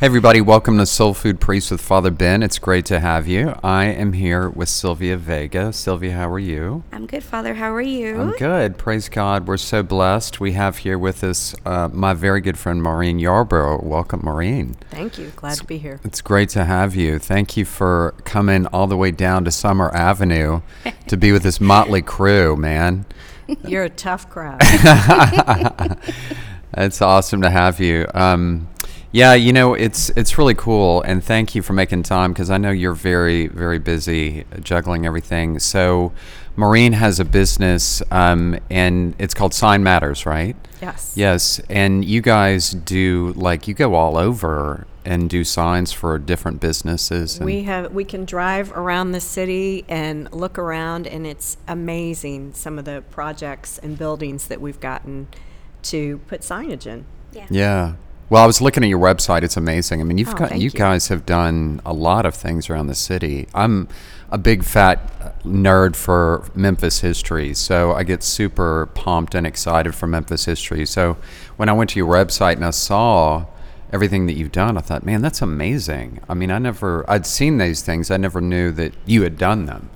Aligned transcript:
Hey, 0.00 0.06
everybody, 0.06 0.40
welcome 0.40 0.78
to 0.78 0.86
Soul 0.86 1.12
Food 1.12 1.40
Priest 1.40 1.72
with 1.72 1.80
Father 1.80 2.12
Ben. 2.12 2.44
It's 2.44 2.60
great 2.60 2.84
to 2.84 3.00
have 3.00 3.26
you. 3.26 3.56
I 3.64 3.86
am 3.86 4.12
here 4.12 4.48
with 4.48 4.68
Sylvia 4.68 5.16
Vega. 5.16 5.72
Sylvia, 5.72 6.12
how 6.12 6.30
are 6.30 6.38
you? 6.38 6.84
I'm 6.92 7.04
good, 7.06 7.24
Father. 7.24 7.54
How 7.54 7.74
are 7.74 7.80
you? 7.80 8.16
I'm 8.16 8.30
good. 8.36 8.78
Praise 8.78 9.08
God. 9.08 9.48
We're 9.48 9.56
so 9.56 9.82
blessed. 9.82 10.38
We 10.38 10.52
have 10.52 10.78
here 10.78 10.96
with 10.96 11.24
us 11.24 11.52
uh, 11.66 11.88
my 11.92 12.14
very 12.14 12.40
good 12.40 12.56
friend 12.56 12.80
Maureen 12.80 13.18
Yarborough. 13.18 13.82
Welcome, 13.82 14.20
Maureen. 14.22 14.76
Thank 14.88 15.18
you. 15.18 15.32
Glad 15.34 15.58
to 15.58 15.64
be 15.64 15.78
here. 15.78 15.98
It's 16.04 16.20
great 16.20 16.50
to 16.50 16.64
have 16.64 16.94
you. 16.94 17.18
Thank 17.18 17.56
you 17.56 17.64
for 17.64 18.14
coming 18.22 18.66
all 18.66 18.86
the 18.86 18.96
way 18.96 19.10
down 19.10 19.44
to 19.46 19.50
Summer 19.50 19.92
Avenue 19.92 20.60
to 21.08 21.16
be 21.16 21.32
with 21.32 21.42
this 21.42 21.60
motley 21.60 22.02
crew, 22.02 22.54
man. 22.54 23.04
You're 23.66 23.82
a 23.82 23.90
tough 23.90 24.30
crowd. 24.30 24.62
It's 26.74 27.00
awesome 27.00 27.42
to 27.42 27.50
have 27.50 27.80
you. 27.80 28.06
Um, 28.14 28.68
yeah, 29.12 29.34
you 29.34 29.52
know, 29.52 29.74
it's 29.74 30.10
it's 30.10 30.36
really 30.36 30.54
cool, 30.54 31.02
and 31.02 31.22
thank 31.22 31.54
you 31.54 31.62
for 31.62 31.72
making 31.72 32.02
time 32.02 32.32
because 32.32 32.50
I 32.50 32.58
know 32.58 32.70
you're 32.70 32.92
very 32.92 33.46
very 33.46 33.78
busy 33.78 34.44
juggling 34.60 35.06
everything. 35.06 35.58
So, 35.58 36.12
Maureen 36.56 36.92
has 36.92 37.18
a 37.18 37.24
business, 37.24 38.02
um, 38.10 38.58
and 38.70 39.14
it's 39.18 39.34
called 39.34 39.54
Sign 39.54 39.82
Matters, 39.82 40.26
right? 40.26 40.56
Yes. 40.82 41.14
Yes, 41.16 41.60
and 41.70 42.04
you 42.04 42.20
guys 42.20 42.70
do 42.70 43.32
like 43.34 43.66
you 43.66 43.74
go 43.74 43.94
all 43.94 44.16
over 44.16 44.86
and 45.08 45.30
do 45.30 45.42
signs 45.42 45.90
for 45.90 46.18
different 46.18 46.60
businesses. 46.60 47.38
And 47.38 47.46
We 47.46 47.62
have 47.62 47.92
we 47.92 48.04
can 48.04 48.26
drive 48.26 48.72
around 48.72 49.12
the 49.12 49.20
city 49.20 49.86
and 49.88 50.30
look 50.32 50.58
around 50.58 51.06
and 51.06 51.26
it's 51.26 51.56
amazing 51.66 52.52
some 52.52 52.78
of 52.78 52.84
the 52.84 53.02
projects 53.10 53.78
and 53.78 53.96
buildings 53.96 54.48
that 54.48 54.60
we've 54.60 54.80
gotten 54.80 55.28
to 55.84 56.18
put 56.26 56.42
signage 56.42 56.86
in. 56.86 57.06
Yeah. 57.32 57.46
Well, 58.30 58.42
I 58.42 58.46
was 58.46 58.60
looking 58.60 58.82
at 58.82 58.90
your 58.90 58.98
website. 58.98 59.42
It's 59.42 59.56
amazing. 59.56 60.00
I 60.02 60.04
mean, 60.04 60.18
you've 60.18 60.28
Oh, 60.34 60.38
got 60.38 60.52
you 60.56 60.64
you. 60.64 60.70
guys 60.70 61.08
have 61.08 61.24
done 61.24 61.80
a 61.86 61.94
lot 61.94 62.26
of 62.26 62.34
things 62.34 62.68
around 62.68 62.88
the 62.88 62.94
city. 62.94 63.48
I'm 63.54 63.88
a 64.30 64.36
big 64.36 64.64
fat 64.64 65.42
nerd 65.44 65.96
for 65.96 66.44
Memphis 66.54 67.00
history, 67.00 67.54
so 67.54 67.92
I 67.94 68.02
get 68.02 68.22
super 68.22 68.90
pumped 68.94 69.34
and 69.34 69.46
excited 69.46 69.94
for 69.94 70.06
Memphis 70.06 70.44
history. 70.44 70.84
So 70.84 71.16
when 71.56 71.70
I 71.70 71.72
went 71.72 71.88
to 71.90 71.98
your 71.98 72.12
website 72.12 72.56
and 72.56 72.66
I 72.66 72.70
saw 72.70 73.46
everything 73.94 74.26
that 74.26 74.34
you've 74.34 74.52
done, 74.52 74.76
I 74.76 74.82
thought, 74.82 75.06
man, 75.06 75.22
that's 75.22 75.40
amazing. 75.40 76.20
I 76.28 76.34
mean, 76.34 76.50
I 76.50 76.58
never 76.58 77.06
I'd 77.10 77.24
seen 77.24 77.56
these 77.56 77.80
things. 77.80 78.10
I 78.10 78.18
never 78.18 78.42
knew 78.42 78.70
that 78.72 78.92
you 79.06 79.22
had 79.22 79.38
done 79.38 79.64
them. 79.64 79.88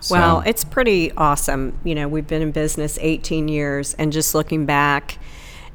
So- 0.00 0.14
Well, 0.14 0.42
it's 0.46 0.62
pretty 0.62 1.10
awesome. 1.16 1.76
You 1.82 1.96
know, 1.96 2.06
we've 2.06 2.26
been 2.28 2.42
in 2.42 2.52
business 2.52 2.98
18 3.00 3.48
years, 3.48 3.94
and 3.94 4.12
just 4.12 4.32
looking 4.32 4.64
back 4.64 5.18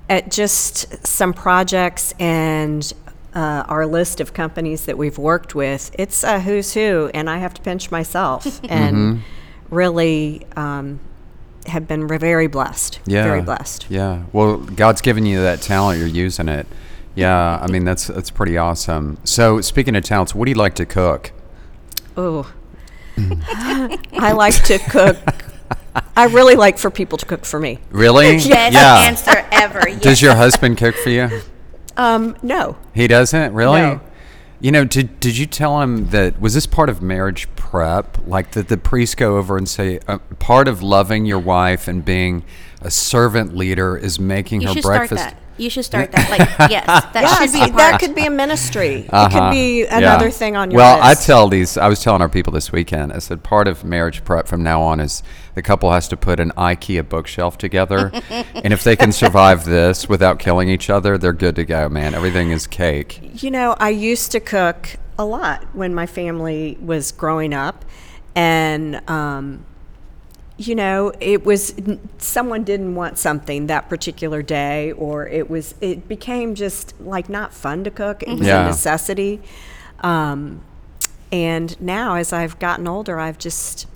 at 0.10 0.32
just 0.32 1.06
some 1.08 1.34
projects 1.34 2.14
and 2.20 2.92
uh, 3.36 3.64
our 3.68 3.86
list 3.86 4.20
of 4.20 4.34
companies 4.34 4.86
that 4.86 4.98
we've 4.98 5.18
worked 5.20 5.54
with, 5.56 5.92
it's 5.98 6.24
a 6.24 6.40
who's 6.40 6.74
who, 6.74 7.12
and 7.14 7.30
I 7.30 7.38
have 7.38 7.54
to 7.54 7.62
pinch 7.62 7.92
myself 7.92 8.60
and 8.70 8.96
Mm-hmm. 8.96 9.76
really 9.76 10.48
um, 10.56 11.00
have 11.68 11.88
been 11.88 12.08
re- 12.08 12.18
very 12.18 12.48
blessed. 12.48 13.00
Yeah. 13.06 13.24
Very 13.24 13.42
blessed. 13.42 13.86
Yeah. 13.90 14.24
Well, 14.34 14.58
God's 14.58 15.02
given 15.02 15.26
you 15.28 15.42
that 15.42 15.62
talent. 15.62 16.00
You're 16.00 16.08
using 16.08 16.50
it. 16.50 16.66
Yeah. 17.16 17.60
I 17.62 17.68
mean, 17.68 17.86
that's 17.86 18.08
that's 18.08 18.32
pretty 18.32 18.58
awesome. 18.58 19.20
So, 19.24 19.62
speaking 19.62 19.96
of 19.96 20.04
talents, 20.04 20.34
what 20.34 20.46
do 20.46 20.52
you 20.52 20.58
like 20.58 20.74
to 20.76 20.86
cook? 20.88 21.32
Oh, 22.18 22.52
I 23.18 24.32
like 24.36 24.56
to 24.64 24.80
cook. 24.80 25.18
I 26.16 26.26
really 26.26 26.56
like 26.56 26.78
for 26.78 26.90
people 26.90 27.18
to 27.18 27.26
cook 27.26 27.46
for 27.46 27.60
me. 27.60 27.80
Really? 27.90 28.38
Best 28.38 28.48
yeah. 28.48 29.00
answer 29.00 29.46
ever. 29.52 29.82
Does 30.00 30.22
your 30.22 30.36
husband 30.36 30.78
cook 30.78 30.96
for 30.96 31.10
you? 31.10 31.42
Um, 31.98 32.38
no, 32.42 32.78
He 32.94 33.08
doesn't. 33.08 33.54
Really? 33.54 33.82
No. 33.82 34.02
You 34.62 34.72
know, 34.72 34.84
did 34.84 35.20
did 35.22 35.38
you 35.38 35.46
tell 35.46 35.82
him 35.82 36.10
that 36.10 36.40
was 36.42 36.54
this 36.54 36.66
part 36.66 36.90
of 36.90 37.02
marriage 37.02 37.48
prep? 37.56 38.18
Like 38.28 38.52
that 38.52 38.68
the 38.68 38.78
priests 38.78 39.16
go 39.16 39.38
over 39.38 39.58
and 39.58 39.70
say, 39.70 40.00
uh, 40.08 40.18
part 40.40 40.68
of 40.68 40.82
loving 40.84 41.26
your 41.26 41.40
wife 41.40 41.88
and 41.88 42.04
being 42.04 42.44
a 42.82 42.92
servant 42.92 43.56
leader 43.56 43.98
is 43.98 44.20
making 44.20 44.62
You 44.62 44.70
her 44.70 44.82
breakfast. 44.82 45.22
start 45.22 45.34
that. 45.36 45.44
You 45.58 45.70
should 45.70 45.84
start 45.84 46.14
that. 46.14 46.30
Like, 46.30 46.40
yes, 46.72 46.86
that 46.86 47.14
yeah, 47.16 47.36
should 47.46 47.52
be 47.52 47.60
a 47.60 47.64
part. 47.66 47.76
that 47.76 48.00
could 48.00 48.16
be 48.16 48.26
a 48.26 48.30
ministry. 48.30 49.02
It 49.02 49.10
Uh-huh. 49.14 49.28
could 49.50 49.52
be 49.52 49.82
Yeah. 49.84 49.98
another 49.98 50.32
thing 50.32 50.56
on 50.56 50.72
your 50.72 50.78
well, 50.78 50.96
list. 51.06 51.22
I 51.22 51.26
tell 51.26 51.50
these. 51.50 51.78
I 51.78 51.90
was 51.90 52.02
telling 52.02 52.22
our 52.22 52.30
people 52.30 52.54
this 52.54 52.72
weekend. 52.72 53.12
I 53.12 53.20
said 53.20 53.44
part 53.44 53.68
of 53.68 53.84
marriage 53.84 54.24
prep 54.24 54.48
from 54.48 54.64
now 54.64 54.82
on 54.82 55.02
is 55.02 55.22
the 55.56 55.62
couple 55.62 55.92
has 55.92 56.08
to 56.08 56.16
put 56.18 56.40
an 56.40 56.54
IKEA 56.58 57.10
bookshelf 57.10 57.58
together, 57.58 58.10
and 58.56 58.72
if 58.72 58.86
they 58.86 58.96
can 58.96 59.12
survive 59.12 59.66
this 59.66 60.08
without 60.08 60.40
killing 60.40 60.70
each 60.70 60.90
other, 60.90 61.18
they're 61.18 61.34
good 61.34 61.58
to 61.58 61.66
go. 61.66 61.90
Man, 61.90 62.16
everything 62.16 62.52
is 62.52 62.66
cake. 62.66 63.20
You 63.44 63.52
know, 63.52 63.76
I 63.82 63.90
used 63.90 64.32
to 64.32 64.40
cook 64.40 64.96
a 65.18 65.26
lot 65.26 65.66
when 65.74 65.94
my 65.94 66.06
family 66.06 66.78
was 66.82 67.12
growing 67.12 67.54
up, 67.54 67.84
and 68.36 69.02
um, 69.10 69.66
you 70.60 70.76
know, 70.76 71.14
it 71.22 71.46
was 71.46 71.74
someone 72.18 72.64
didn't 72.66 72.94
want 72.94 73.18
something 73.18 73.68
that 73.68 73.88
particular 73.88 74.42
day, 74.42 74.92
or 74.92 75.26
it 75.28 75.50
was 75.50 75.74
it 75.80 76.08
became 76.10 76.54
just 76.54 76.94
like 77.00 77.30
not 77.30 77.54
fun 77.54 77.84
to 77.86 77.92
cook. 77.92 78.24
It 78.24 78.38
was 78.38 78.48
Yeah. 78.48 78.64
a 78.66 78.68
necessity. 78.68 79.42
Um, 80.02 80.62
and 81.32 81.80
now, 81.82 82.16
as 82.16 82.34
I've 82.34 82.60
gotten 82.60 82.88
older, 82.88 83.20
I've 83.20 83.38
just 83.38 83.88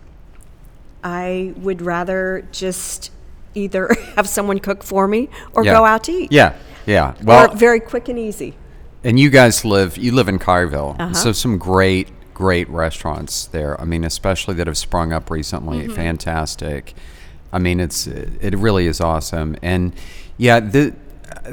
I 1.03 1.53
would 1.57 1.81
rather 1.81 2.47
just 2.51 3.11
either 3.55 3.93
have 4.15 4.27
someone 4.29 4.59
cook 4.59 4.83
for 4.83 5.07
me 5.07 5.29
or 5.53 5.65
Yeah. 5.65 5.73
go 5.73 5.85
out 5.85 6.05
to 6.05 6.11
eat. 6.13 6.31
Yeah, 6.31 6.53
yeah. 6.85 7.13
Well, 7.23 7.51
or 7.51 7.55
very 7.55 7.79
quick 7.81 8.07
and 8.07 8.17
easy. 8.17 8.55
And 9.03 9.19
you 9.19 9.29
guys 9.29 9.65
live, 9.65 9.97
you 9.97 10.13
live 10.13 10.29
in 10.29 10.39
Carville, 10.39 10.95
Uh-huh. 10.97 11.13
so 11.13 11.31
some 11.33 11.57
great, 11.57 12.07
great 12.33 12.69
restaurants 12.69 13.45
there. 13.45 13.79
I 13.79 13.85
mean, 13.85 14.03
especially 14.03 14.55
that 14.55 14.67
have 14.67 14.77
sprung 14.77 15.13
up 15.13 15.29
recently. 15.29 15.81
Mm-hmm. 15.81 15.95
Fantastic. 15.95 16.93
I 17.51 17.59
mean, 17.59 17.79
it's 17.79 18.07
it 18.07 18.55
really 18.55 18.87
is 18.87 18.99
awesome. 18.99 19.55
And 19.61 19.93
yeah, 20.37 20.59
the, 20.59 20.95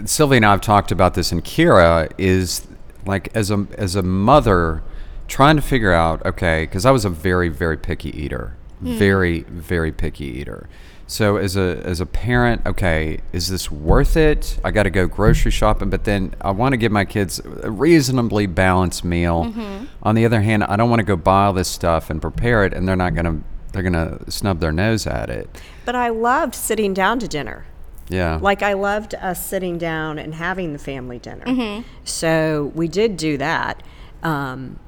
Sylvia 0.05 0.37
and 0.37 0.47
I 0.47 0.53
have 0.53 0.61
talked 0.61 0.93
about 0.93 1.15
this, 1.15 1.33
and 1.33 1.45
Kira 1.45 2.11
is 2.19 2.67
like 3.07 3.35
as 3.35 3.51
a 3.51 3.67
as 3.77 3.97
a 3.97 4.03
mother 4.03 4.83
trying 5.29 5.57
to 5.57 5.63
figure 5.63 5.93
out 5.93 6.25
okay, 6.25 6.65
because 6.65 6.87
I 6.87 6.91
was 6.91 7.05
a 7.05 7.11
very 7.11 7.49
very 7.49 7.77
picky 7.77 8.11
eater, 8.19 8.57
very 8.81 9.41
very 9.43 9.93
picky 9.93 10.25
eater. 10.25 10.69
So 11.11 11.39
as 11.39 11.57
a 11.57 11.83
as 11.83 12.01
a 12.01 12.07
parent, 12.07 12.63
okay, 12.65 13.19
is 13.33 13.49
this 13.49 13.69
worth 13.69 14.17
it? 14.17 14.61
I 14.63 14.71
got 14.71 14.85
to 14.85 14.91
go 14.91 15.09
grocery 15.09 15.51
shopping, 15.51 15.91
but 15.91 16.05
then 16.05 16.37
I 16.41 16.53
want 16.53 16.73
to 16.73 16.77
give 16.77 16.93
my 16.93 17.05
kids 17.05 17.41
a 17.65 17.69
reasonably 17.69 18.47
balanced 18.47 19.05
meal. 19.05 19.47
Mm-hmm. 19.47 19.87
On 20.05 20.15
the 20.15 20.25
other 20.25 20.41
hand, 20.41 20.63
I 20.63 20.77
don't 20.77 20.89
want 20.89 21.01
to 21.01 21.05
go 21.05 21.17
buy 21.17 21.47
all 21.47 21.53
this 21.53 21.67
stuff 21.67 22.11
and 22.11 22.23
prepare 22.23 22.65
it, 22.65 22.73
and 22.73 22.87
they're 22.87 22.95
not 22.95 23.17
gonna 23.17 23.41
they're 23.73 23.83
gonna 23.83 24.31
snub 24.31 24.61
their 24.61 24.71
nose 24.71 25.05
at 25.05 25.31
it. 25.31 25.51
But 25.85 25.97
I 25.97 26.11
loved 26.11 26.55
sitting 26.55 26.95
down 26.95 27.19
to 27.19 27.27
dinner. 27.27 27.67
Yeah, 28.09 28.39
Like 28.41 28.63
I 28.63 28.75
loved 28.75 29.17
us 29.17 29.45
sitting 29.45 29.79
down 29.79 30.17
and 30.17 30.37
having 30.37 30.73
the 30.73 30.79
family 30.79 31.19
dinner. 31.19 31.45
Mm-hmm. 31.45 31.89
So 32.05 32.71
we 32.77 32.87
did 32.87 33.17
do 33.17 33.37
that. 33.37 33.83
Um, 34.23 34.79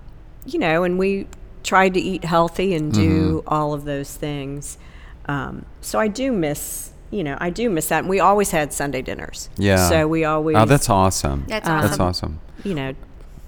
you 0.47 0.61
know, 0.61 0.85
and 0.85 1.01
we 1.01 1.27
tried 1.65 1.95
to 1.95 2.01
eat 2.01 2.23
healthy 2.23 2.75
and 2.77 2.93
do 2.93 3.39
mm-hmm. 3.39 3.49
all 3.49 3.75
of 3.75 3.85
those 3.85 4.17
things. 4.17 4.79
Um, 5.27 5.65
so 5.81 5.99
I 5.99 6.09
do 6.09 6.33
miss, 6.33 6.91
you 7.11 7.23
know, 7.25 7.37
I 7.41 7.51
do 7.51 7.71
miss 7.71 7.89
that. 7.89 8.01
And 8.01 8.09
we 8.09 8.21
always 8.21 8.51
had 8.51 8.73
Sunday 8.73 9.03
dinners. 9.03 9.49
yeah. 9.57 9.89
So 9.89 10.09
we 10.09 10.25
always, 10.25 10.57
Oh, 10.57 10.65
that's 10.65 10.89
awesome. 10.91 11.45
That's 11.49 11.67
That's 11.67 11.93
awesome. 11.99 12.01
awesome. 12.07 12.41
you 12.65 12.75
know, 12.75 12.95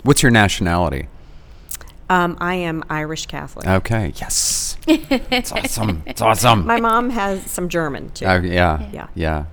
What's 0.02 0.22
your 0.22 0.30
nationality? 0.32 1.08
um, 2.10 2.36
I 2.40 2.54
am 2.56 2.84
Irish 2.90 3.26
Catholic. 3.26 3.66
Okay. 3.66 4.12
Yes. 4.16 4.76
It's 4.86 5.50
awesome. 5.50 6.02
It's 6.06 6.20
awesome. 6.20 6.66
My 6.66 6.78
mom 6.78 7.08
has 7.10 7.50
some 7.50 7.68
German 7.70 8.10
too. 8.10 8.26
Oh, 8.26 8.36
yeah. 8.40 8.90
Yeah. 8.92 9.06
Yeah. 9.14 9.44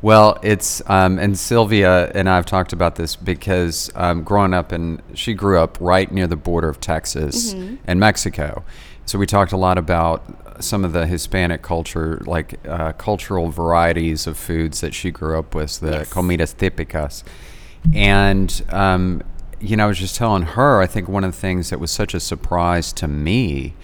Well, 0.00 0.38
it's, 0.42 0.80
um, 0.88 1.18
and 1.18 1.36
Sylvia 1.36 2.10
and 2.14 2.28
I 2.30 2.36
have 2.36 2.46
talked 2.46 2.72
about 2.72 2.94
this 2.94 3.16
because 3.16 3.90
um, 3.96 4.22
growing 4.22 4.54
up, 4.54 4.70
and 4.72 5.02
she 5.14 5.34
grew 5.34 5.58
up 5.58 5.76
right 5.80 6.10
near 6.10 6.26
the 6.28 6.36
border 6.36 6.68
of 6.68 6.80
Texas 6.80 7.52
and 7.52 8.00
Mexico. 8.00 8.62
So 9.04 9.18
we 9.18 9.26
talked 9.26 9.50
a 9.52 9.56
lot 9.58 9.76
about 9.76 10.24
some 10.60 10.84
of 10.84 10.92
the 10.92 11.06
Hispanic 11.06 11.62
culture, 11.62 12.22
like 12.26 12.58
uh, 12.66 12.92
cultural 12.92 13.50
varieties 13.50 14.26
of 14.26 14.36
foods 14.36 14.80
that 14.80 14.94
she 14.94 15.10
grew 15.10 15.38
up 15.38 15.54
with, 15.54 15.80
the 15.80 15.90
Yes. 15.90 16.10
comidas 16.12 16.54
típicas. 16.54 17.22
And, 17.94 18.62
um, 18.70 19.22
you 19.60 19.76
know, 19.76 19.84
I 19.84 19.88
was 19.88 19.98
just 19.98 20.16
telling 20.16 20.42
her, 20.42 20.80
I 20.80 20.86
think 20.86 21.08
one 21.08 21.24
of 21.24 21.32
the 21.32 21.38
things 21.38 21.70
that 21.70 21.78
was 21.80 21.90
such 21.90 22.14
a 22.14 22.20
surprise 22.20 22.92
to 22.94 23.08
me 23.08 23.74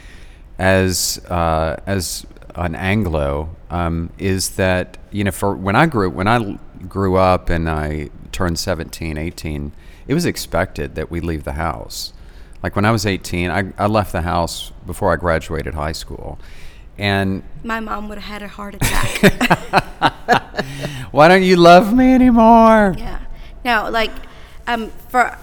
as 0.58 1.18
uh, 1.30 1.76
as 1.86 2.26
an 2.54 2.74
Anglo 2.74 3.56
um, 3.70 4.10
is 4.18 4.50
that 4.50 4.98
you 5.10 5.24
know 5.24 5.30
for 5.30 5.54
when 5.54 5.74
I 5.74 5.86
grew 5.86 6.10
when 6.10 6.28
I 6.28 6.58
grew 6.88 7.16
up 7.16 7.48
and 7.48 7.68
I 7.70 8.10
turned 8.32 8.58
17, 8.58 9.16
18, 9.16 9.72
it 10.06 10.14
was 10.14 10.26
expected 10.26 10.94
that 10.94 11.10
we 11.10 11.20
leave 11.20 11.44
the 11.44 11.52
house. 11.52 12.12
Like 12.62 12.76
when 12.76 12.84
I 12.84 12.90
was 12.90 13.06
18, 13.06 13.50
I, 13.50 13.72
I 13.78 13.86
left 13.86 14.12
the 14.12 14.22
house 14.22 14.72
before 14.86 15.12
I 15.12 15.16
graduated 15.16 15.74
high 15.74 15.92
school. 15.92 16.38
And 16.98 17.42
My 17.64 17.80
mom 17.80 18.08
would 18.08 18.18
have 18.18 18.40
had 18.40 18.42
a 18.42 18.48
heart 18.48 18.74
attack. 18.74 19.22
why 21.10 21.28
don't 21.28 21.42
you 21.42 21.56
love 21.56 21.92
me 21.92 22.12
anymore? 22.12 22.94
yeah. 22.98 23.20
No, 23.64 23.88
like, 23.90 24.10
um, 24.66 24.90
for 25.08 25.38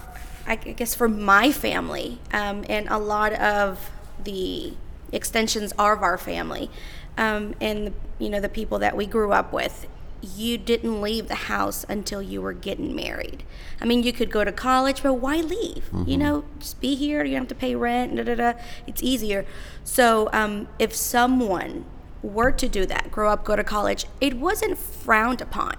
I 0.46 0.56
guess 0.56 0.94
for 0.94 1.08
my 1.08 1.52
family 1.52 2.18
um, 2.32 2.64
and 2.68 2.88
a 2.88 2.98
lot 2.98 3.32
of 3.34 3.90
the 4.22 4.74
extensions 5.12 5.72
of 5.72 6.02
our 6.02 6.18
family 6.18 6.70
um, 7.16 7.54
and 7.60 7.94
you 8.18 8.28
know 8.30 8.40
the 8.40 8.48
people 8.48 8.78
that 8.80 8.96
we 8.96 9.06
grew 9.06 9.32
up 9.32 9.52
with 9.52 9.86
you 10.22 10.58
didn't 10.58 11.00
leave 11.00 11.28
the 11.28 11.34
house 11.34 11.84
until 11.88 12.20
you 12.20 12.42
were 12.42 12.52
getting 12.52 12.94
married 12.94 13.42
i 13.80 13.84
mean 13.84 14.02
you 14.02 14.12
could 14.12 14.30
go 14.30 14.44
to 14.44 14.52
college 14.52 15.02
but 15.02 15.14
why 15.14 15.36
leave 15.36 15.88
you 16.06 16.16
know 16.16 16.44
just 16.58 16.80
be 16.80 16.94
here 16.94 17.24
you 17.24 17.32
don't 17.32 17.42
have 17.42 17.48
to 17.48 17.54
pay 17.54 17.74
rent 17.74 18.14
da, 18.16 18.22
da, 18.22 18.34
da. 18.34 18.52
it's 18.86 19.02
easier 19.02 19.46
so 19.84 20.28
um, 20.32 20.68
if 20.78 20.94
someone 20.94 21.84
were 22.22 22.52
to 22.52 22.68
do 22.68 22.84
that 22.84 23.10
grow 23.10 23.30
up 23.30 23.44
go 23.44 23.56
to 23.56 23.64
college 23.64 24.04
it 24.20 24.34
wasn't 24.34 24.76
frowned 24.76 25.40
upon 25.40 25.74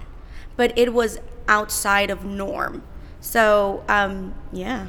but 0.56 0.76
it 0.76 0.92
was 0.92 1.18
outside 1.46 2.10
of 2.10 2.24
norm 2.24 2.82
so 3.20 3.84
um, 3.88 4.34
yeah 4.52 4.88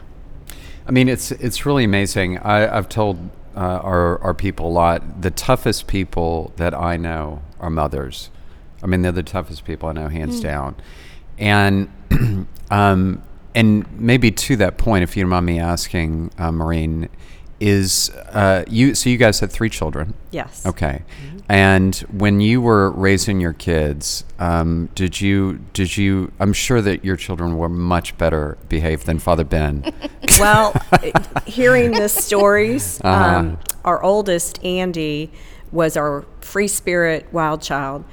I 0.85 0.91
mean, 0.91 1.07
it's 1.07 1.31
it's 1.31 1.65
really 1.65 1.83
amazing. 1.83 2.37
I, 2.39 2.77
I've 2.77 2.89
told 2.89 3.29
uh, 3.55 3.59
our 3.59 4.21
our 4.21 4.33
people 4.33 4.67
a 4.67 4.69
lot. 4.69 5.21
The 5.21 5.31
toughest 5.31 5.87
people 5.87 6.51
that 6.57 6.73
I 6.73 6.97
know 6.97 7.41
are 7.59 7.69
mothers. 7.69 8.29
I 8.83 8.87
mean, 8.87 9.01
they're 9.01 9.11
the 9.11 9.23
toughest 9.23 9.65
people 9.65 9.89
I 9.89 9.93
know, 9.93 10.07
hands 10.09 10.39
down. 10.41 10.75
And 11.37 11.89
um, 12.71 13.23
and 13.55 13.99
maybe 13.99 14.31
to 14.31 14.55
that 14.57 14.77
point, 14.77 15.03
if 15.03 15.15
you 15.15 15.23
don't 15.23 15.29
mind 15.29 15.45
me 15.45 15.59
asking, 15.59 16.31
uh, 16.37 16.51
Maureen, 16.51 17.09
is 17.59 18.09
uh, 18.31 18.65
you? 18.67 18.93
So 18.93 19.09
you 19.09 19.17
guys 19.17 19.39
had 19.39 19.51
three 19.51 19.69
children. 19.69 20.13
Yes. 20.31 20.65
Okay. 20.65 21.03
And 21.49 21.95
when 22.11 22.39
you 22.41 22.61
were 22.61 22.91
raising 22.91 23.39
your 23.39 23.53
kids, 23.53 24.23
um, 24.39 24.89
did 24.95 25.21
you 25.21 25.59
did 25.73 25.95
you? 25.95 26.31
I'm 26.39 26.51
sure 26.53 26.81
that 26.81 27.05
your 27.05 27.15
children 27.15 27.57
were 27.57 27.69
much 27.69 28.17
better 28.17 28.57
behaved 28.69 29.05
than 29.05 29.19
Father 29.19 29.43
Ben. 29.43 29.83
Well, 30.39 30.73
hearing 31.45 31.91
the 31.91 32.09
stories, 32.09 32.99
Uh-huh. 33.03 33.37
um, 33.39 33.59
our 33.85 34.01
oldest, 34.01 34.63
Andy, 34.63 35.31
was 35.71 35.95
our 35.95 36.25
free 36.41 36.67
spirit 36.67 37.27
wild 37.31 37.61
child. 37.61 38.03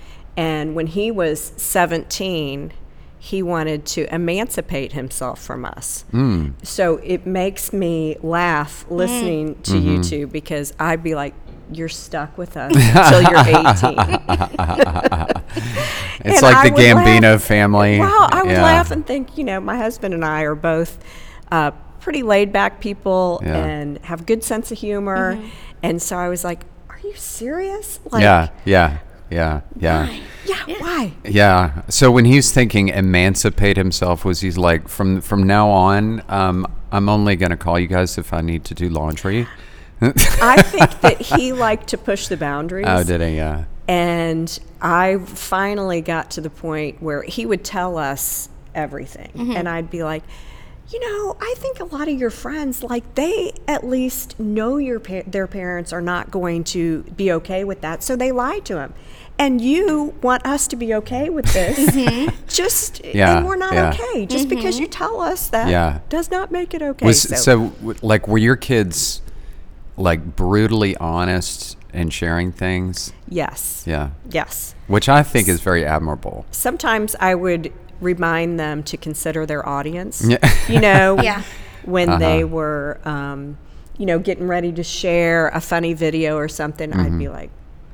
And 0.40 0.74
when 0.74 0.86
he 0.86 1.10
was 1.10 1.52
17, 1.56 2.72
he 3.18 3.42
wanted 3.42 3.84
to 3.84 4.12
emancipate 4.14 4.92
himself 4.92 5.38
from 5.42 5.64
us. 5.66 6.04
Hmm. 6.10 6.50
So 6.62 6.96
it 7.04 7.26
makes 7.26 7.72
me 7.72 8.16
laugh 8.22 8.86
listening 8.88 9.60
to 9.64 9.72
Mm-hmm. 9.72 9.88
you 9.88 10.02
two 10.02 10.26
because 10.26 10.72
I'd 10.78 11.02
be 11.02 11.14
like, 11.14 11.34
you're 11.72 11.88
stuck 11.90 12.38
with 12.38 12.56
us 12.56 12.72
until 12.76 13.22
you're 13.22 13.46
18. 13.46 15.36
It's 16.22 16.42
And 16.42 16.42
like 16.42 16.56
I 16.56 16.70
the 16.70 16.76
Gambino 16.76 17.22
laugh- 17.32 17.42
family. 17.42 17.98
Wow, 17.98 18.28
I 18.30 18.42
would 18.42 18.50
Yeah. 18.52 18.62
laugh 18.62 18.90
and 18.90 19.06
think, 19.06 19.38
you 19.38 19.44
know, 19.44 19.58
my 19.60 19.76
husband 19.76 20.12
and 20.14 20.24
I 20.24 20.42
are 20.42 20.54
both 20.54 20.98
uh, 21.50 21.70
pretty 22.00 22.22
laid 22.22 22.52
back 22.52 22.80
people 22.80 23.40
Yeah. 23.42 23.56
and 23.56 23.98
have 24.04 24.26
good 24.26 24.44
sense 24.44 24.70
of 24.70 24.78
humor. 24.78 25.38
And 25.82 26.00
so 26.00 26.16
I 26.18 26.28
was 26.28 26.44
like, 26.44 26.60
are 26.90 26.98
you 27.02 27.14
serious? 27.16 28.00
Like, 28.10 28.22
yeah, 28.22 28.48
yeah, 28.66 28.98
yeah, 29.30 29.60
yeah, 29.78 30.08
yeah, 30.66 30.78
why? 30.78 31.12
yeah. 31.24 31.82
So 31.88 32.10
when 32.10 32.24
he's 32.24 32.52
thinking 32.52 32.88
emancipate 32.88 33.76
himself, 33.76 34.24
was 34.24 34.40
he's 34.40 34.58
like 34.58 34.88
from 34.88 35.20
from 35.20 35.44
now 35.44 35.68
on, 35.68 36.22
um, 36.28 36.66
I'm 36.92 37.08
only 37.08 37.36
going 37.36 37.50
to 37.50 37.56
call 37.56 37.78
you 37.78 37.86
guys 37.86 38.18
if 38.18 38.32
I 38.32 38.40
need 38.40 38.64
to 38.66 38.74
do 38.74 38.88
laundry. 38.88 39.46
I 40.00 40.62
think 40.62 41.00
that 41.00 41.20
he 41.20 41.52
liked 41.52 41.88
to 41.88 41.98
push 41.98 42.28
the 42.28 42.36
boundaries. 42.36 42.86
Oh, 42.88 43.04
did 43.04 43.20
he? 43.20 43.36
Yeah. 43.36 43.64
And 43.86 44.58
I 44.80 45.18
finally 45.18 46.00
got 46.00 46.30
to 46.32 46.40
the 46.40 46.50
point 46.50 47.02
where 47.02 47.22
he 47.22 47.44
would 47.44 47.64
tell 47.64 47.98
us 47.98 48.48
everything. 48.74 49.30
And 49.56 49.68
I'd 49.68 49.90
be 49.90 50.04
like, 50.04 50.22
you 50.90 51.00
know, 51.00 51.36
I 51.40 51.54
think 51.56 51.80
a 51.80 51.84
lot 51.84 52.08
of 52.08 52.18
your 52.18 52.30
friends, 52.30 52.82
like, 52.82 53.14
they 53.14 53.52
at 53.68 53.84
least 53.86 54.38
know 54.40 54.76
your 54.76 54.98
pa- 54.98 55.22
their 55.26 55.46
parents 55.46 55.92
are 55.92 56.00
not 56.00 56.30
going 56.30 56.64
to 56.64 57.02
be 57.02 57.30
okay 57.32 57.62
with 57.62 57.80
that, 57.82 58.02
so 58.02 58.16
they 58.16 58.32
lie 58.32 58.58
to 58.60 58.78
him. 58.78 58.94
And 59.40 59.58
you 59.58 60.14
want 60.20 60.44
us 60.44 60.68
to 60.68 60.76
be 60.76 60.92
okay 60.96 61.30
with 61.30 61.46
this, 61.54 61.78
mm-hmm. 61.96 62.28
just 62.46 63.02
Yeah, 63.02 63.38
and 63.38 63.46
we're 63.46 63.56
not 63.56 63.72
yeah. 63.72 63.94
okay. 63.94 64.26
Just 64.26 64.50
because 64.50 64.74
mm-hmm. 64.74 64.82
you 64.82 64.88
tell 64.88 65.18
us 65.22 65.48
that 65.48 65.68
Yeah. 65.68 66.00
does 66.10 66.30
not 66.30 66.52
make 66.52 66.74
it 66.74 66.82
okay. 66.82 67.06
Was 67.06 67.22
so, 67.42 67.70
w 67.80 67.94
like 68.02 68.28
were 68.28 68.36
your 68.36 68.56
kids 68.56 69.22
like 69.96 70.36
brutally 70.36 70.94
honest 70.98 71.78
in 71.94 72.10
sharing 72.10 72.52
things? 72.52 73.14
yes, 73.30 73.82
Yeah. 73.86 74.10
yes. 74.30 74.74
Which 74.88 75.08
I 75.08 75.22
think 75.22 75.48
is 75.48 75.62
very 75.62 75.86
admirable. 75.86 76.44
sometimes 76.50 77.16
I 77.18 77.34
would 77.34 77.72
remind 78.02 78.60
them 78.60 78.82
to 78.82 78.98
consider 78.98 79.46
their 79.46 79.66
audience. 79.66 80.22
Yeah. 80.22 80.38
You 80.68 80.80
know, 80.80 81.18
Yeah. 81.22 81.42
when 81.84 82.10
uh-huh. 82.10 82.18
they 82.18 82.44
were, 82.44 83.00
um, 83.06 83.56
you 83.96 84.04
know, 84.04 84.18
getting 84.18 84.46
ready 84.46 84.70
to 84.72 84.82
share 84.82 85.48
a 85.48 85.62
funny 85.62 85.94
video 85.94 86.36
or 86.36 86.48
something, 86.48 86.92
I'd 86.92 87.18
be 87.18 87.24
mm-hmm. 87.24 87.32
like, 87.32 87.50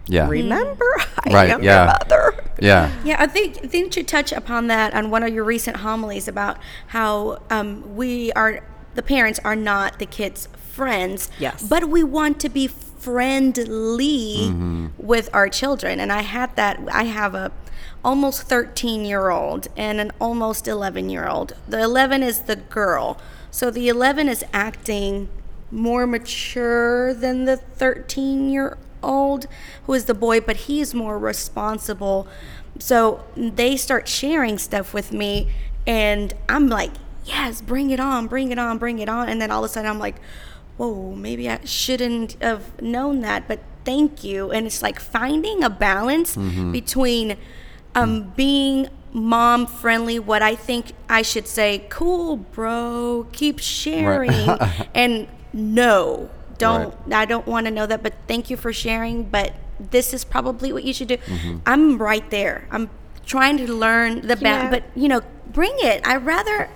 Yeah. 0.08 0.28
remember, 0.28 0.84
I 1.24 1.32
Right, 1.32 1.50
am 1.50 1.62
yeah. 1.62 1.76
your 1.76 1.86
mother. 1.86 2.44
Yeah. 2.60 2.90
Yeah, 3.04 3.16
I 3.18 3.26
think 3.26 3.70
didn't 3.70 3.96
you 3.96 4.02
touch 4.04 4.32
upon 4.32 4.68
that 4.68 4.94
on 4.94 5.10
one 5.10 5.22
of 5.22 5.32
your 5.34 5.44
recent 5.44 5.78
homilies 5.78 6.28
about 6.28 6.58
how 6.88 7.38
um, 7.50 7.96
we 7.96 8.32
are 8.32 8.60
the 8.94 9.02
parents 9.02 9.38
are 9.44 9.56
not 9.56 9.98
the 9.98 10.06
kids' 10.06 10.48
friends, 10.72 11.30
Yes. 11.38 11.62
but 11.62 11.88
we 11.88 12.02
want 12.02 12.40
to 12.40 12.48
be 12.48 12.66
friendly 12.66 14.52
with 14.98 15.28
our 15.34 15.48
children, 15.48 16.00
and 16.00 16.12
I 16.12 16.22
had 16.22 16.54
that. 16.56 16.78
I 16.92 17.04
have 17.04 17.34
a 17.34 17.52
almost 18.04 18.42
13 18.42 19.04
year 19.04 19.30
old 19.30 19.66
and 19.76 20.00
an 20.00 20.12
almost 20.20 20.68
11 20.68 21.10
year 21.10 21.26
old. 21.28 21.54
The 21.68 21.80
11 21.82 22.22
is 22.22 22.40
the 22.42 22.56
girl, 22.56 23.18
so 23.50 23.70
the 23.70 23.88
11 23.88 24.28
is 24.28 24.44
acting 24.52 25.28
more 25.70 26.06
mature 26.06 27.12
than 27.12 27.44
the 27.44 27.56
13 27.56 28.48
year 28.48 28.78
old 29.02 29.46
who 29.84 29.94
is 29.94 30.04
the 30.06 30.14
boy 30.14 30.40
but 30.40 30.56
he's 30.68 30.94
more 30.94 31.18
responsible. 31.18 32.26
So 32.78 33.24
they 33.36 33.76
start 33.76 34.06
sharing 34.08 34.58
stuff 34.58 34.92
with 34.92 35.12
me 35.12 35.48
and 35.86 36.34
i'm 36.48 36.68
like 36.68 36.90
yes 37.24 37.60
bring 37.60 37.90
it 37.90 38.00
on 38.00 38.26
bring 38.26 38.50
it 38.52 38.58
on 38.58 38.78
bring 38.78 38.98
it 38.98 39.08
on. 39.08 39.28
And 39.28 39.40
then 39.40 39.50
all 39.50 39.64
of 39.64 39.70
a 39.70 39.72
sudden 39.72 39.90
i'm 39.90 39.98
like 39.98 40.16
whoa 40.76 41.14
maybe 41.14 41.48
i 41.48 41.58
shouldn't 41.64 42.36
have 42.42 42.80
known 42.82 43.20
that 43.20 43.48
but 43.48 43.60
thank 43.84 44.24
you. 44.24 44.50
And 44.50 44.66
it's 44.66 44.82
like 44.82 44.98
finding 44.98 45.62
a 45.62 45.70
balance 45.70 46.34
between 46.72 47.36
um, 47.94 48.32
being 48.36 48.88
mom 49.12 49.66
friendly 49.66 50.18
what 50.18 50.42
i 50.42 50.54
think 50.54 50.92
i 51.08 51.22
should 51.22 51.46
say 51.48 51.86
cool 51.88 52.36
bro 52.36 53.26
keep 53.32 53.58
sharing 53.58 54.30
and 54.94 55.26
no 55.54 56.28
don't 56.58 56.94
i 57.12 57.24
don't 57.24 57.46
want 57.46 57.66
to 57.66 57.70
know 57.70 57.86
that 57.86 58.02
but 58.02 58.12
thank 58.26 58.50
you 58.50 58.56
for 58.56 58.72
sharing 58.72 59.22
but 59.22 59.52
this 59.78 60.14
is 60.14 60.24
probably 60.24 60.72
what 60.72 60.84
you 60.84 60.92
should 60.92 61.08
do. 61.08 61.16
Mm-hmm. 61.18 61.58
I'm 61.66 61.98
right 61.98 62.28
there. 62.30 62.66
I'm 62.70 62.88
trying 63.24 63.56
to 63.58 63.72
learn 63.72 64.26
the 64.26 64.36
ba- 64.36 64.42
Yeah. 64.42 64.70
but 64.70 64.84
you 64.94 65.08
know 65.08 65.20
bring 65.52 65.74
it. 65.78 66.06
I'd 66.06 66.24
rather 66.24 66.70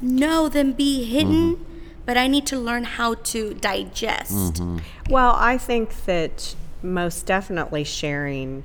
know 0.00 0.48
than 0.48 0.72
be 0.72 1.04
hidden 1.04 1.56
mm-hmm. 1.56 1.64
but 2.06 2.16
i 2.16 2.26
need 2.26 2.46
to 2.46 2.58
learn 2.58 2.84
how 2.84 3.14
to 3.14 3.54
digest. 3.54 4.54
Mm-hmm. 4.54 4.78
Well, 5.10 5.34
I 5.36 5.58
think 5.58 6.06
that 6.06 6.54
most 6.82 7.26
definitely 7.26 7.84
sharing 7.84 8.64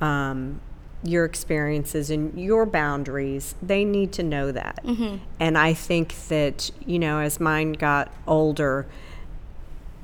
um, 0.00 0.60
your 1.04 1.24
experiences 1.24 2.10
and 2.10 2.38
your 2.38 2.66
boundaries, 2.66 3.54
they 3.62 3.84
need 3.84 4.10
to 4.12 4.22
know 4.24 4.50
that. 4.50 4.84
And 5.38 5.56
I 5.56 5.72
think 5.72 6.14
that, 6.28 6.70
you 6.84 6.98
know, 6.98 7.20
as 7.20 7.38
mine 7.38 7.74
got 7.74 8.12
older, 8.26 8.86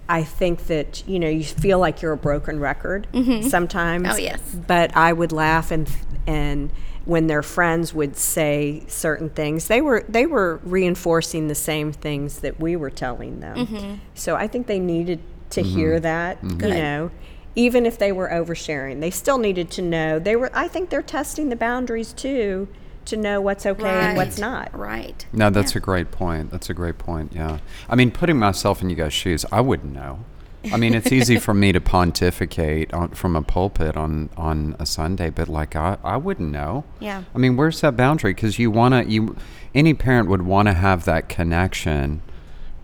I 0.08 0.24
think 0.24 0.66
that, 0.66 1.06
you 1.06 1.18
know, 1.18 1.28
you 1.28 1.44
feel 1.44 1.78
like 1.78 2.02
you're 2.02 2.12
a 2.12 2.16
broken 2.16 2.60
record 2.60 3.06
mm-hmm. 3.12 3.44
oh, 3.44 3.48
sometimes. 3.48 4.08
Oh, 4.10 4.16
yes. 4.16 4.40
But 4.54 4.96
I 4.96 5.12
would 5.12 5.32
laugh 5.32 5.70
and, 5.70 5.90
and, 6.26 6.70
when 7.04 7.26
their 7.26 7.42
friends 7.42 7.92
would 7.92 8.16
say 8.16 8.84
certain 8.86 9.28
things, 9.30 9.66
they 9.66 9.80
were 9.80 10.04
they 10.08 10.26
were 10.26 10.60
reinforcing 10.62 11.48
the 11.48 11.54
same 11.54 11.92
things 11.92 12.40
that 12.40 12.60
we 12.60 12.76
were 12.76 12.90
telling 12.90 13.40
them. 13.40 13.66
Mm-hmm. 13.66 13.94
So 14.14 14.36
I 14.36 14.46
think 14.46 14.66
they 14.66 14.78
needed 14.78 15.20
to 15.50 15.62
mm-hmm. 15.62 15.76
hear 15.76 16.00
that, 16.00 16.38
you 16.42 16.68
know, 16.68 17.10
even 17.54 17.86
if 17.86 17.98
they 17.98 18.12
were 18.12 18.28
oversharing, 18.28 19.00
they 19.00 19.10
still 19.10 19.38
needed 19.38 19.70
to 19.72 19.82
know. 19.82 20.18
They 20.18 20.36
were. 20.36 20.50
I 20.54 20.68
think 20.68 20.90
they're 20.90 21.02
testing 21.02 21.48
the 21.48 21.56
boundaries 21.56 22.12
too, 22.12 22.68
to 23.06 23.16
know 23.16 23.40
what's 23.40 23.66
okay 23.66 23.88
and 23.88 24.16
what's 24.16 24.38
not. 24.38 24.76
right 24.78 25.26
No, 25.32 25.50
that's 25.50 25.74
a 25.76 25.80
great 25.80 26.10
point. 26.10 26.50
That's 26.50 26.70
a 26.70 26.74
great 26.74 26.98
point. 26.98 27.32
Yeah. 27.34 27.58
I 27.88 27.94
mean, 27.96 28.10
putting 28.10 28.38
myself 28.38 28.82
in 28.82 28.90
you 28.90 28.96
guys' 28.96 29.12
shoes, 29.12 29.44
I 29.52 29.60
wouldn't 29.60 29.92
know. 29.92 30.24
I 30.72 30.76
mean, 30.76 30.94
it's 30.94 31.10
easy 31.10 31.38
for 31.40 31.54
me 31.54 31.72
to 31.72 31.80
pontificate 31.96 32.94
on, 32.94 33.08
from 33.10 33.34
a 33.34 33.42
pulpit 33.42 33.96
on, 33.96 34.30
on 34.36 34.76
a 34.78 34.86
Sunday, 34.86 35.28
but 35.30 35.48
like 35.48 35.74
I, 35.74 35.98
I 36.04 36.16
wouldn't 36.16 36.52
know. 36.52 36.84
Yeah. 37.00 37.24
I 37.34 37.38
mean, 37.38 37.56
where's 37.56 37.80
that 37.80 37.96
boundary? 37.96 38.32
Because 38.32 38.60
you 38.60 38.70
want 38.70 38.94
to, 38.94 39.10
you, 39.10 39.34
any 39.74 39.92
parent 39.94 40.28
would 40.28 40.42
want 40.42 40.68
to 40.68 40.74
have 40.74 41.04
that 41.06 41.28
connection 41.28 42.22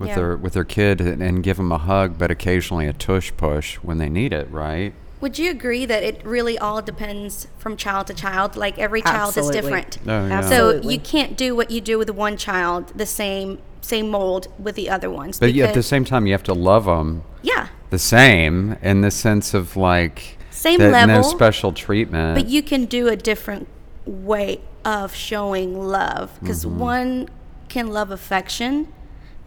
with 0.01 0.09
Yeah. 0.09 0.15
their 0.17 0.37
with 0.37 0.53
their 0.55 0.65
kid 0.65 1.01
and, 1.01 1.23
and 1.23 1.43
give 1.43 1.57
them 1.57 1.71
a 1.73 1.79
hug, 1.79 2.19
but 2.19 2.31
occasionally 2.31 2.87
a 2.87 2.93
tush 2.93 3.33
push 3.37 3.77
when 3.77 3.99
they 3.99 4.09
need 4.09 4.33
it, 4.33 4.51
right? 4.51 4.93
Would 5.21 5.39
you 5.39 5.51
agree 5.51 5.85
that 5.87 6.03
it 6.03 6.25
really 6.25 6.57
all 6.59 6.81
depends 6.81 7.49
from 7.59 7.77
child 7.77 8.07
to 8.07 8.15
child? 8.15 8.57
Like 8.57 8.79
every 8.79 9.03
child 9.03 9.37
Absolutely. 9.37 9.59
is 9.59 9.63
different. 9.65 9.99
Oh, 10.07 10.27
yeah. 10.29 10.41
So 10.43 10.81
you 10.81 10.99
can't 10.99 11.37
do 11.37 11.57
what 11.57 11.71
you 11.71 11.81
do 11.81 11.99
with 11.99 12.11
one 12.11 12.37
child 12.37 12.93
the 12.97 13.07
same 13.07 13.59
same 13.81 14.11
mold 14.11 14.49
with 14.59 14.75
the 14.75 14.91
other 14.91 15.11
ones. 15.11 15.39
But 15.41 15.57
at 15.57 15.75
the 15.75 15.83
same 15.83 16.05
time, 16.05 16.27
you 16.27 16.33
have 16.33 16.43
to 16.45 16.55
love 16.55 16.85
them 16.85 17.23
yeah, 17.43 17.69
the 17.91 17.99
same 17.99 18.77
in 18.83 19.01
the 19.01 19.11
sense 19.11 19.55
of 19.55 19.77
like 19.77 20.37
Same 20.51 20.79
that 20.79 21.07
no 21.07 21.23
special 21.23 21.73
treatment. 21.73 22.35
but 22.35 22.49
you 22.49 22.63
can 22.63 22.85
do 22.85 23.09
a 23.09 23.17
different 23.17 23.67
way 24.05 24.61
of 24.85 25.15
showing 25.15 25.79
love 25.87 26.39
because 26.41 26.65
Mm-hmm. 26.65 26.79
one 26.79 27.29
can 27.69 27.89
love 27.89 28.11
affection. 28.11 28.93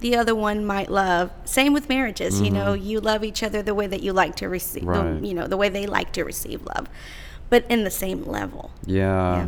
The 0.02 0.16
other 0.18 0.36
one 0.36 0.66
might 0.66 0.90
love. 0.92 1.32
Same 1.46 1.74
with 1.74 1.88
marriages, 1.90 2.42
you 2.42 2.50
know. 2.52 2.74
You 2.74 3.00
love 3.00 3.24
each 3.24 3.42
other 3.44 3.62
the 3.64 3.74
way 3.76 3.88
that 3.88 4.02
you 4.04 4.14
like 4.14 4.36
to 4.38 4.50
receive, 4.50 4.84
Mm-hmm. 4.84 4.90
Right. 4.90 5.22
the, 5.22 5.28
you 5.28 5.34
know, 5.34 5.48
the 5.48 5.58
way 5.58 5.70
they 5.70 5.86
like 5.86 6.12
to 6.14 6.24
receive 6.24 6.62
love, 6.76 6.88
but 7.50 7.66
in 7.70 7.84
the 7.84 7.92
same 7.92 8.24
level. 8.24 8.72
Yeah. 8.86 9.36
Yeah. 9.38 9.48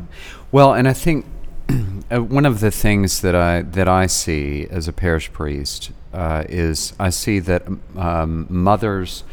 Well, 0.52 0.74
and 0.74 0.88
I 0.88 0.94
think 0.94 1.26
uh, 2.12 2.22
one 2.22 2.46
of 2.46 2.60
the 2.60 2.72
things 2.72 3.22
that 3.22 3.36
I 3.36 3.62
that 3.64 3.88
I 3.88 4.06
see 4.08 4.68
as 4.70 4.88
a 4.88 4.94
parish 4.94 5.32
priest 5.34 5.92
uh, 6.14 6.44
is 6.48 6.94
I 7.00 7.10
see 7.10 7.40
that 7.40 7.64
um, 7.98 8.46
mothers 8.50 9.24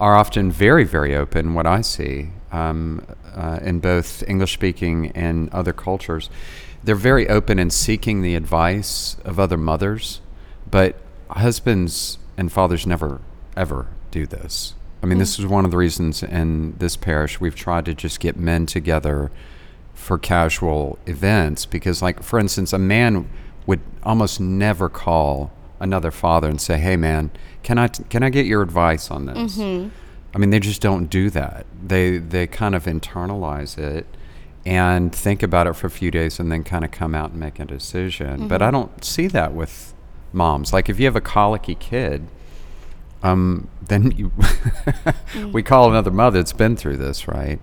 are 0.00 0.16
often 0.16 0.50
very 0.50 0.84
very 0.84 1.14
open. 1.14 1.54
What 1.54 1.66
I 1.66 1.80
see 1.82 2.30
um, 2.50 3.06
uh, 3.34 3.60
in 3.62 3.78
both 3.80 4.24
English 4.28 4.52
speaking 4.54 5.12
and 5.14 5.48
other 5.50 5.72
cultures, 5.72 6.28
they're 6.82 6.94
very 6.96 7.28
open 7.28 7.58
in 7.58 7.70
seeking 7.70 8.22
the 8.22 8.34
advice 8.34 9.16
of 9.24 9.38
other 9.38 9.56
mothers, 9.56 10.20
but 10.70 10.96
husbands 11.30 12.18
and 12.36 12.52
fathers 12.52 12.86
never 12.86 13.20
ever 13.56 13.88
do 14.10 14.26
this. 14.26 14.74
I 15.02 15.06
mean, 15.06 15.18
this 15.18 15.36
mm. 15.36 15.40
is 15.40 15.46
one 15.46 15.64
of 15.64 15.70
the 15.70 15.76
reasons 15.76 16.22
in 16.22 16.76
this 16.78 16.96
parish 16.96 17.40
we've 17.40 17.54
tried 17.54 17.84
to 17.86 17.94
just 17.94 18.20
get 18.20 18.36
men 18.36 18.66
together 18.66 19.30
for 19.94 20.18
casual 20.18 20.98
events 21.06 21.66
because, 21.66 22.02
like, 22.02 22.22
for 22.22 22.38
instance, 22.38 22.72
a 22.72 22.78
man 22.78 23.28
would 23.66 23.80
almost 24.02 24.40
never 24.40 24.88
call 24.88 25.52
another 25.80 26.10
father 26.10 26.48
and 26.48 26.60
say, 26.60 26.78
"Hey, 26.78 26.96
man, 26.96 27.30
can 27.62 27.78
I 27.78 27.88
can 27.88 28.22
I 28.22 28.30
get 28.30 28.46
your 28.46 28.62
advice 28.62 29.10
on 29.10 29.26
this?" 29.26 29.56
Mm-hmm. 29.56 29.88
I 30.34 30.38
mean, 30.38 30.50
they 30.50 30.60
just 30.60 30.82
don't 30.82 31.06
do 31.06 31.30
that. 31.30 31.66
They 31.82 32.18
they 32.18 32.46
kind 32.46 32.74
of 32.74 32.84
internalize 32.84 33.78
it 33.78 34.06
and 34.64 35.14
think 35.14 35.42
about 35.42 35.66
it 35.66 35.74
for 35.74 35.86
a 35.86 35.90
few 35.90 36.10
days 36.10 36.40
and 36.40 36.50
then 36.50 36.64
kind 36.64 36.84
of 36.84 36.90
come 36.90 37.14
out 37.14 37.30
and 37.30 37.40
make 37.40 37.60
a 37.60 37.64
decision. 37.64 38.48
But 38.48 38.62
I 38.62 38.66
mm-hmm. 38.66 38.72
don't 38.72 39.04
see 39.04 39.28
that 39.28 39.52
with 39.52 39.94
moms. 40.32 40.72
Like, 40.72 40.88
if 40.88 40.98
you 40.98 41.06
have 41.06 41.16
a 41.16 41.20
colicky 41.20 41.74
kid, 41.74 42.26
um, 43.22 43.68
then 43.82 44.10
you 44.16 44.32
we 45.52 45.62
call 45.62 45.90
another 45.90 46.10
mother 46.10 46.38
that's 46.38 46.52
been 46.52 46.76
through 46.76 46.96
this, 46.96 47.28
right? 47.28 47.58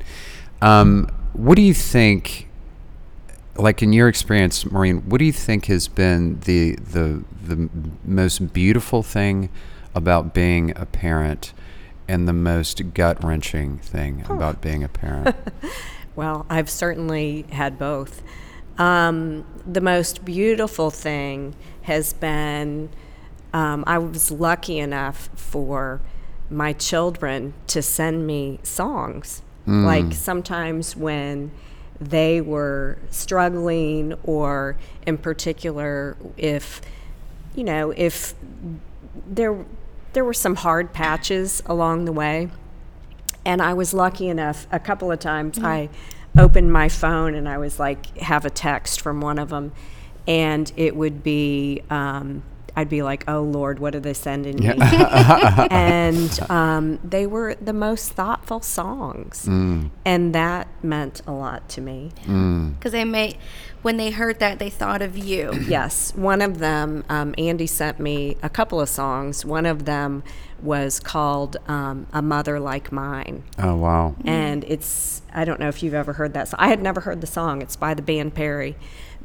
Um, 0.62 1.10
what 1.34 1.56
do 1.56 1.62
you 1.62 1.74
think? 1.74 2.48
Like 3.56 3.84
in 3.84 3.94
your 3.94 4.08
experience, 4.08 4.66
Maureen, 4.66 5.08
what 5.10 5.20
do 5.20 5.26
you 5.26 5.32
think 5.32 5.66
has 5.66 5.88
been 5.88 6.40
the 6.42 6.76
the 6.76 7.24
the 7.46 7.70
most 8.04 8.52
beautiful 8.52 9.04
thing 9.04 9.50
about 9.94 10.34
being 10.34 10.76
a 10.76 10.88
parent, 10.88 11.54
and 12.08 12.28
the 12.28 12.34
most 12.34 12.94
gut 12.96 13.24
wrenching 13.24 13.78
thing 13.78 14.26
about 14.28 14.62
being 14.62 14.84
a 14.84 14.90
parent? 14.90 15.36
Well, 16.16 16.46
I've 16.50 16.70
certainly 16.70 17.46
had 17.52 17.80
both. 17.80 18.22
Um, 18.78 19.46
the 19.66 19.82
most 19.82 20.26
beautiful 20.26 20.90
thing 20.90 21.56
has 21.84 22.14
been 22.14 22.90
um, 23.54 23.84
I 23.86 24.00
was 24.00 24.32
lucky 24.32 24.80
enough 24.80 25.30
for 25.36 26.02
my 26.50 26.74
children 26.74 27.54
to 27.68 27.82
send 27.82 28.26
me 28.26 28.60
songs. 28.64 29.42
Like 29.86 30.14
sometimes 30.14 30.96
when 30.96 31.52
they 32.02 32.42
were 32.42 32.98
struggling, 33.12 34.14
or 34.24 34.76
in 35.06 35.18
particular, 35.18 36.18
if 36.36 36.82
you 37.56 37.64
know, 37.64 37.92
if 37.92 38.34
there 39.26 39.64
there 40.14 40.26
were 40.26 40.34
some 40.34 40.56
hard 40.56 40.92
patches 40.92 41.64
along 41.66 42.06
the 42.06 42.12
way, 42.12 42.50
and 43.46 43.62
I 43.62 43.74
was 43.74 43.94
lucky 43.94 44.28
enough 44.28 44.68
a 44.72 44.80
couple 44.80 45.12
of 45.12 45.20
times 45.20 45.60
I 45.60 45.90
opened 46.38 46.72
my 46.72 46.90
phone 46.90 47.36
and 47.36 47.48
I 47.48 47.58
was 47.58 47.80
like 47.80 48.18
have 48.18 48.46
a 48.46 48.50
text 48.50 49.02
from 49.02 49.22
one 49.22 49.38
of 49.40 49.50
them 49.50 49.72
and 50.28 50.72
it 50.76 50.96
would 50.96 51.22
be 51.24 51.84
um, 51.90 52.44
I'd 52.76 52.90
be 52.90 53.04
like 53.04 53.24
oh 53.28 53.42
Lord 53.44 53.78
what 53.80 53.94
are 53.94 54.00
they 54.00 54.14
sending 54.14 54.58
me? 54.60 54.68
And 55.70 56.40
um, 56.50 57.00
they 57.04 57.28
were 57.28 57.56
the 57.62 57.74
most 57.74 58.12
thoughtful 58.14 58.62
songs. 58.62 59.46
And 60.06 60.34
that 60.36 60.68
meant 60.84 61.22
a 61.28 61.32
lot 61.32 61.70
to 61.70 61.82
me. 61.82 62.12
Because 62.74 62.92
they 62.94 63.06
may, 63.06 63.38
when 63.84 63.98
they 63.98 64.10
heard 64.12 64.40
that, 64.40 64.58
they 64.60 64.70
thought 64.70 65.02
of 65.02 65.18
you. 65.18 65.52
Yes, 65.74 66.14
one 66.16 66.42
of 66.42 66.60
them, 66.60 67.04
um, 67.10 67.34
Andy 67.38 67.68
sent 67.68 68.00
me 68.00 68.38
a 68.44 68.50
couple 68.50 68.80
of 68.82 68.90
songs. 68.90 69.46
One 69.46 69.66
of 69.66 69.86
them 69.86 70.24
was 70.62 71.00
called 71.00 71.58
um, 71.68 72.08
A 72.14 72.22
Mother 72.22 72.60
Like 72.60 72.92
Mine. 72.92 73.44
oh 73.60 73.76
wow! 73.76 74.16
And 74.26 74.64
it's, 74.66 75.22
I 75.34 75.46
don't 75.46 75.60
know 75.60 75.68
if 75.68 75.82
you've 75.84 75.94
ever 75.94 76.14
heard 76.14 76.34
that 76.34 76.48
song. 76.50 76.60
I 76.62 76.68
had 76.68 76.82
never 76.82 77.02
heard 77.02 77.22
the 77.22 77.28
song. 77.28 77.62
It's 77.62 77.76
by 77.76 77.94
the 77.94 78.02
band 78.02 78.34
Perry. 78.34 78.76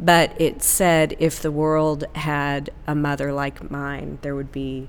But 0.00 0.40
it 0.40 0.62
said, 0.62 1.16
if 1.18 1.42
the 1.42 1.50
world 1.50 2.04
had 2.14 2.70
a 2.86 2.94
mother 2.94 3.32
like 3.32 3.70
mine, 3.70 4.18
there 4.22 4.34
would 4.36 4.52
be, 4.52 4.88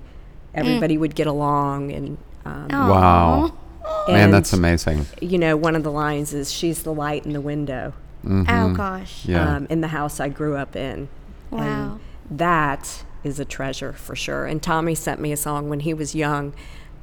everybody 0.53 0.97
would 0.97 1.15
get 1.15 1.25
along. 1.27 1.91
And, 1.91 2.17
um, 2.45 2.67
Wow, 2.69 3.57
man, 4.07 4.29
that's 4.29 4.53
amazing. 4.53 5.07
You 5.19 5.39
know, 5.39 5.57
one 5.57 5.75
of 5.75 5.83
the 5.83 5.91
lines 5.91 6.33
is, 6.33 6.51
she's 6.51 6.83
the 6.83 6.93
light 6.93 7.25
in 7.25 7.33
the 7.33 7.41
window 7.41 7.93
Oh 8.27 8.73
gosh. 8.73 9.25
Yeah. 9.25 9.55
um, 9.55 9.67
in 9.69 9.81
the 9.81 9.87
house 9.89 10.19
I 10.19 10.29
grew 10.29 10.55
up 10.55 10.75
in. 10.75 11.09
Wow. 11.51 11.59
And 12.29 12.37
that 12.39 13.03
is 13.23 13.39
a 13.39 13.45
treasure 13.45 13.93
for 13.93 14.15
sure. 14.15 14.45
And 14.45 14.61
Tommy 14.61 14.95
sent 14.95 15.19
me 15.19 15.31
a 15.31 15.37
song 15.37 15.69
when 15.69 15.81
he 15.81 15.93
was 15.93 16.15
young, 16.15 16.53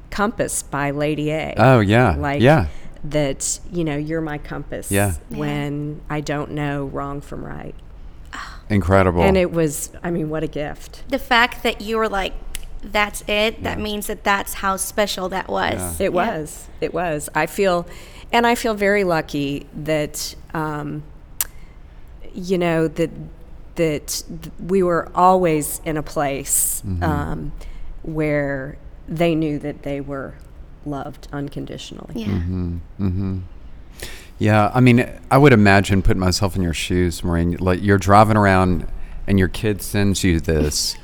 Compass 0.09 0.63
by 0.63 0.91
Lady 0.91 1.31
A. 1.31 1.53
Oh 1.57 1.79
yeah, 1.79 2.15
Like 2.15 2.41
yeah. 2.41 2.67
that, 3.03 3.59
you 3.71 3.83
know, 3.83 3.97
you're 3.97 4.21
my 4.21 4.37
compass 4.37 4.89
Yeah. 4.91 5.15
when 5.29 6.01
I 6.09 6.21
don't 6.21 6.51
know 6.51 6.85
wrong 6.85 7.21
from 7.21 7.43
right. 7.43 7.75
Incredible. 8.69 9.21
And 9.21 9.37
it 9.37 9.51
was, 9.51 9.91
I 10.03 10.11
mean, 10.11 10.29
what 10.29 10.43
a 10.43 10.47
gift. 10.47 11.03
The 11.09 11.19
fact 11.19 11.63
that 11.63 11.81
you 11.81 11.97
were 11.97 12.09
like, 12.09 12.33
that's 12.81 13.23
it, 13.27 13.63
that 13.63 13.79
means 13.79 14.07
that 14.07 14.23
that's 14.23 14.55
how 14.55 14.75
special 14.77 15.29
that 15.29 15.47
was. 15.47 15.99
It 15.99 16.13
was. 16.13 16.67
It 16.81 16.93
was. 16.93 17.29
I 17.33 17.45
feel, 17.47 17.87
and 18.31 18.45
I 18.45 18.55
feel 18.55 18.73
very 18.73 19.03
lucky 19.03 19.67
that, 19.73 20.35
um, 20.53 21.03
you 22.33 22.57
know, 22.57 22.87
that 22.87 23.09
that 23.75 24.23
we 24.59 24.81
were 24.81 25.07
always 25.13 25.81
in 25.85 25.97
a 25.97 26.03
place 26.03 26.81
um, 27.01 27.51
where 28.01 28.77
they 29.07 29.35
knew 29.35 29.59
that 29.59 29.83
they 29.83 30.01
were 30.01 30.33
loved 30.85 31.27
unconditionally. 31.31 32.23
Yeah. 32.23 33.37
Yeah, 34.39 34.71
I 34.73 34.81
mean, 34.81 35.07
I 35.31 35.37
would 35.37 35.53
imagine 35.53 36.01
putting 36.03 36.19
myself 36.19 36.55
in 36.55 36.61
your 36.61 36.73
shoes, 36.73 37.23
Maureen. 37.23 37.57
Like 37.59 37.81
you're 37.81 37.97
driving 37.97 38.37
around 38.37 38.87
and 39.27 39.37
your 39.37 39.47
kid 39.49 39.81
sends 39.81 40.23
you 40.23 40.39
this, 40.39 40.95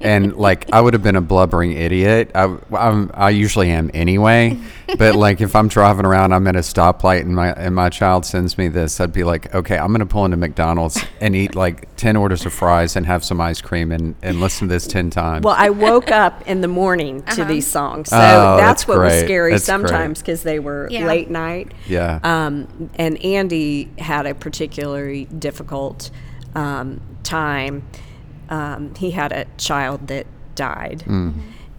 and 0.00 0.34
like 0.36 0.72
I 0.72 0.80
would 0.80 0.94
have 0.94 1.02
been 1.02 1.16
a 1.16 1.20
blubbering 1.20 1.72
idiot. 1.72 2.30
I, 2.34 2.56
I'm, 2.76 3.10
I 3.14 3.30
usually 3.30 3.70
am 3.70 3.90
anyway, 3.92 4.58
but 4.98 5.14
like 5.16 5.40
if 5.40 5.54
I'm 5.54 5.68
driving 5.68 6.06
around, 6.06 6.32
I'm 6.32 6.46
at 6.46 6.56
a 6.56 6.60
stoplight 6.60 7.20
and 7.20 7.34
my 7.34 7.52
and 7.52 7.74
my 7.74 7.88
child 7.90 8.24
sends 8.24 8.56
me 8.58 8.68
this, 8.68 9.00
I'd 9.00 9.12
be 9.12 9.24
like, 9.24 9.54
okay, 9.54 9.76
I'm 9.78 9.92
gonna 9.92 10.06
pull 10.06 10.24
into 10.24 10.36
McDonald's 10.36 11.02
and 11.20 11.36
eat 11.36 11.54
like 11.54 11.94
ten 11.96 12.16
orders 12.16 12.46
of 12.46 12.52
fries 12.52 12.96
and 12.96 13.04
have 13.06 13.24
some 13.24 13.40
ice 13.40 13.60
cream 13.60 13.92
and 13.92 14.14
and 14.22 14.40
listen 14.40 14.68
to 14.68 14.74
this 14.74 14.86
ten 14.86 15.10
times. 15.10 15.44
Well, 15.44 15.56
I 15.56 15.70
woke 15.70 16.10
up 16.10 16.46
in 16.48 16.62
the 16.62 16.68
morning 16.68 17.22
to 17.34 17.44
these 17.44 17.66
songs, 17.66 18.08
so 18.10 18.16
Oh, 18.16 18.56
that's, 18.56 18.84
that's 18.84 18.88
what 18.88 18.98
was 18.98 19.12
scary 19.20 19.52
That's 19.52 19.64
sometimes 19.64 20.20
because 20.20 20.42
they 20.42 20.58
were 20.58 20.88
Yeah. 20.90 21.06
late 21.06 21.30
night. 21.30 21.72
yeah, 21.86 22.20
Um, 22.22 22.90
and 22.96 23.22
Andy 23.24 23.90
had 23.98 24.26
a 24.26 24.34
particularly 24.34 25.26
difficult 25.26 26.10
um, 26.54 27.00
time. 27.22 27.82
Um, 28.48 28.94
he 28.94 29.10
had 29.10 29.32
a 29.32 29.46
child 29.58 30.06
that 30.08 30.26
died, 30.54 31.02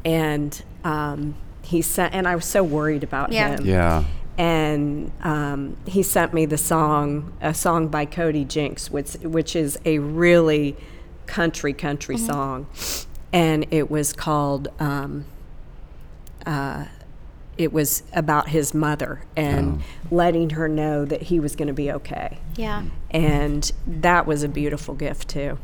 and 0.05 0.63
um, 0.83 1.35
he 1.61 1.81
sent. 1.81 2.13
And 2.13 2.27
I 2.27 2.35
was 2.35 2.45
so 2.45 2.63
worried 2.63 3.03
about 3.03 3.31
Yeah. 3.31 3.57
him. 3.57 3.65
yeah. 3.65 4.03
And 4.37 5.11
um, 5.23 5.77
he 5.87 6.03
sent 6.03 6.31
me 6.33 6.45
the 6.45 6.57
song, 6.59 7.33
a 7.41 7.53
song 7.55 7.87
by 7.87 8.05
Cody 8.05 8.45
Jinks, 8.45 8.91
which 8.91 9.13
which 9.23 9.55
is 9.55 9.79
a 9.85 9.97
really 9.99 10.75
country 11.25 11.73
country 11.73 12.17
song, 12.17 12.67
and 13.33 13.65
it 13.71 13.89
was 13.89 14.13
called. 14.13 14.67
Um, 14.79 15.25
uh, 16.45 16.85
it 17.57 17.73
was 17.73 18.03
about 18.13 18.49
his 18.49 18.73
mother 18.73 19.21
and 19.35 19.81
letting 20.11 20.51
her 20.51 20.67
know 20.67 21.05
that 21.05 21.23
he 21.23 21.39
was 21.39 21.55
going 21.55 21.67
to 21.67 21.73
be 21.73 21.91
okay. 21.91 22.37
Yeah. 22.55 22.83
And 23.11 23.71
that 23.87 24.27
was 24.27 24.43
a 24.43 24.47
beautiful 24.49 24.93
gift 24.93 25.27
too. 25.29 25.57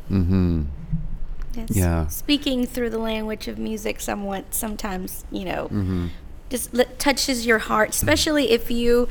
Yes. 1.56 1.70
Yeah. 1.76 2.08
Speaking 2.08 2.66
through 2.66 2.90
the 2.90 2.98
language 2.98 3.48
of 3.48 3.58
music, 3.60 4.00
somewhat 4.02 4.54
sometimes 4.54 5.24
you 5.32 5.46
know, 5.46 5.66
Mm-hmm. 5.66 6.08
just 6.50 6.74
li- 6.74 6.86
touches 6.98 7.46
your 7.46 7.60
heart, 7.60 7.90
especially 7.90 8.50
if 8.52 8.72
you 8.72 9.08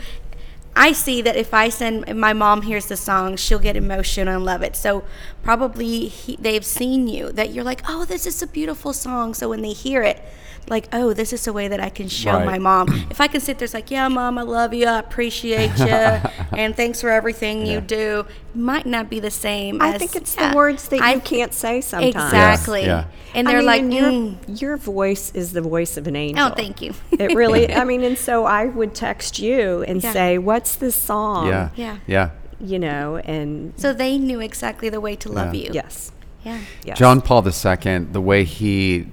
I 0.75 0.93
see 0.93 1.21
that 1.23 1.37
if 1.37 1.53
I 1.53 1.69
send 1.69 2.09
if 2.09 2.17
my 2.17 2.33
mom 2.33 2.63
hears 2.63 2.87
the 2.87 2.97
song, 2.97 3.37
she'll 3.37 3.59
get 3.59 3.77
emotional 3.77 4.35
and 4.37 4.45
love 4.45 4.63
it. 4.63 4.75
So 4.75 5.05
probably 5.43 6.09
he, 6.09 6.37
they've 6.37 6.65
seen 6.65 7.07
you 7.09 7.31
that 7.33 7.53
you're 7.53 7.63
like, 7.65 7.83
oh, 7.89 8.05
this 8.07 8.27
is 8.27 8.43
a 8.43 8.47
beautiful 8.47 8.93
song. 8.93 9.35
So 9.35 9.51
when 9.51 9.61
they 9.63 9.75
hear 9.75 10.03
it, 10.03 10.21
like, 10.69 10.89
oh, 10.93 11.13
this 11.13 11.33
is 11.33 11.47
a 11.47 11.53
way 11.53 11.69
that 11.69 11.81
I 11.81 11.89
can 11.91 12.09
show 12.09 12.33
Right. 12.33 12.47
my 12.47 12.59
mom. 12.59 12.89
if 13.11 13.21
I 13.21 13.27
can 13.29 13.41
sit 13.41 13.59
there, 13.59 13.65
it's 13.65 13.75
like, 13.75 13.91
yeah, 13.91 14.09
mom, 14.09 14.39
I 14.39 14.43
love 14.43 14.73
you, 14.73 14.87
I 14.87 14.99
appreciate 14.99 15.77
you, 15.79 15.87
and 16.57 16.75
thanks 16.77 17.01
for 17.01 17.11
everything 17.11 17.67
Yeah. 17.67 17.75
you 17.75 17.81
do. 17.81 18.27
Might 18.55 18.87
not 18.87 19.11
be 19.11 19.19
the 19.21 19.31
same. 19.31 19.81
I 19.83 19.95
as, 19.95 19.99
think 19.99 20.15
it's 20.17 20.37
yeah. 20.37 20.51
the 20.51 20.57
words 20.57 20.89
that 20.89 21.01
I- 21.01 21.15
you 21.15 21.21
can't 21.21 21.53
say 21.53 21.81
sometimes. 21.81 22.15
Exactly. 22.15 22.83
Yeah. 22.85 23.05
And 23.35 23.47
they're 23.49 23.59
mean, 23.59 23.67
like, 23.67 23.81
and 23.83 23.95
your 23.95 24.11
mm, 24.11 24.61
your 24.61 24.77
voice 24.77 25.33
is 25.35 25.53
the 25.53 25.63
voice 25.63 25.97
of 25.97 26.07
an 26.07 26.17
angel. 26.17 26.47
oh, 26.47 26.55
thank 26.55 26.83
you. 26.83 26.93
it 27.13 27.35
really. 27.35 27.73
I 27.75 27.85
mean, 27.85 28.03
and 28.05 28.19
so 28.19 28.45
I 28.45 28.67
would 28.67 28.95
text 28.95 29.39
you 29.39 29.83
and 29.89 30.03
Yeah. 30.03 30.13
say, 30.13 30.39
"What's 30.39 30.77
this 30.77 30.95
song?" 30.95 31.47
yeah. 31.49 31.71
Yeah. 31.75 31.97
Yeah. 32.07 32.31
You 32.61 32.79
know, 32.79 33.17
and 33.17 33.73
so 33.77 33.93
they 33.95 34.19
knew 34.19 34.41
exactly 34.41 34.89
the 34.91 35.01
way 35.01 35.17
to 35.17 35.29
love 35.33 35.55
Yeah. 35.55 35.63
you. 35.65 35.71
yes, 35.73 36.13
Yeah. 36.45 36.59
yes. 36.85 36.99
John 36.99 37.21
Paul 37.23 37.43
II, 37.49 37.99
the 38.13 38.21
way 38.21 38.45
he 38.45 39.07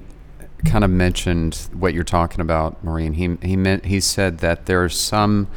kind 0.66 0.84
of 0.84 0.90
mentioned 0.90 1.70
what 1.74 1.94
you're 1.94 2.04
talking 2.04 2.42
about, 2.42 2.84
Maureen, 2.84 3.14
he 3.14 3.38
he 3.42 3.56
meant 3.56 3.86
he 3.86 4.00
said 4.00 4.40
that 4.40 4.66
there 4.66 4.84
are 4.84 4.90
some 4.90 5.48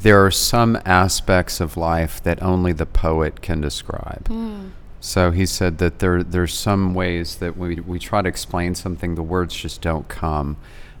there 0.00 0.24
are 0.24 0.30
some 0.30 0.78
aspects 0.84 1.60
of 1.60 1.76
life 1.76 2.22
that 2.22 2.42
only 2.42 2.72
the 2.72 2.86
poet 2.86 3.40
can 3.40 3.60
describe. 3.60 4.26
Hmm. 4.28 4.68
So 5.00 5.30
he 5.30 5.46
said 5.46 5.78
that 5.78 5.98
there 5.98 6.22
there's 6.22 6.54
some 6.54 6.94
ways 6.94 7.36
that 7.36 7.56
we 7.56 7.76
we 7.76 7.98
try 7.98 8.22
to 8.22 8.28
explain 8.28 8.74
something, 8.74 9.14
the 9.14 9.22
words 9.22 9.54
just 9.54 9.80
don't 9.80 10.08
come, 10.08 10.56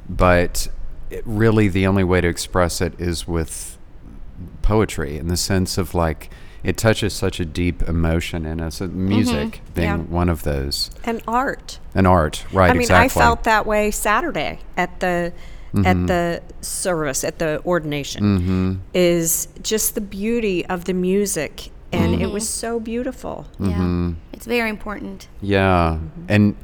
but 0.08 0.68
it, 1.10 1.22
really 1.26 1.68
the 1.68 1.86
only 1.86 2.04
way 2.04 2.20
to 2.20 2.28
express 2.28 2.80
it 2.80 2.98
is 2.98 3.28
with 3.28 3.78
poetry 4.62 5.18
in 5.18 5.28
the 5.28 5.36
sense 5.36 5.78
of 5.78 5.94
like 5.94 6.30
it 6.64 6.76
touches 6.76 7.12
such 7.12 7.40
a 7.40 7.44
deep 7.44 7.82
emotion 7.88 8.46
in 8.46 8.60
us. 8.60 8.80
uh, 8.80 8.86
Music 8.86 9.60
being 9.74 9.86
Yeah. 9.88 9.96
one 9.98 10.28
of 10.28 10.42
those, 10.42 10.90
and 11.04 11.20
art. 11.26 11.78
and 11.94 12.06
art, 12.06 12.44
right? 12.52 12.70
I 12.70 12.72
mean, 12.72 12.82
exactly. 12.82 13.20
I 13.20 13.24
felt 13.24 13.44
that 13.44 13.66
way 13.66 13.90
Saturday 13.90 14.60
at 14.76 15.00
the 15.00 15.32
Mm-hmm. 15.74 15.86
at 15.86 16.06
the 16.06 16.42
service 16.60 17.24
at 17.24 17.38
the 17.38 17.62
ordination. 17.64 18.82
Is 18.92 19.48
just 19.62 19.94
the 19.94 20.02
beauty 20.02 20.66
of 20.66 20.84
the 20.84 20.92
music, 20.92 21.70
and 21.92 22.20
it 22.20 22.30
was 22.30 22.46
so 22.46 22.78
beautiful. 22.78 23.46
Mm-hmm. 23.58 24.08
Yeah. 24.10 24.14
It's 24.34 24.44
very 24.46 24.68
important. 24.68 25.28
Yeah, 25.40 25.96
and 26.28 26.56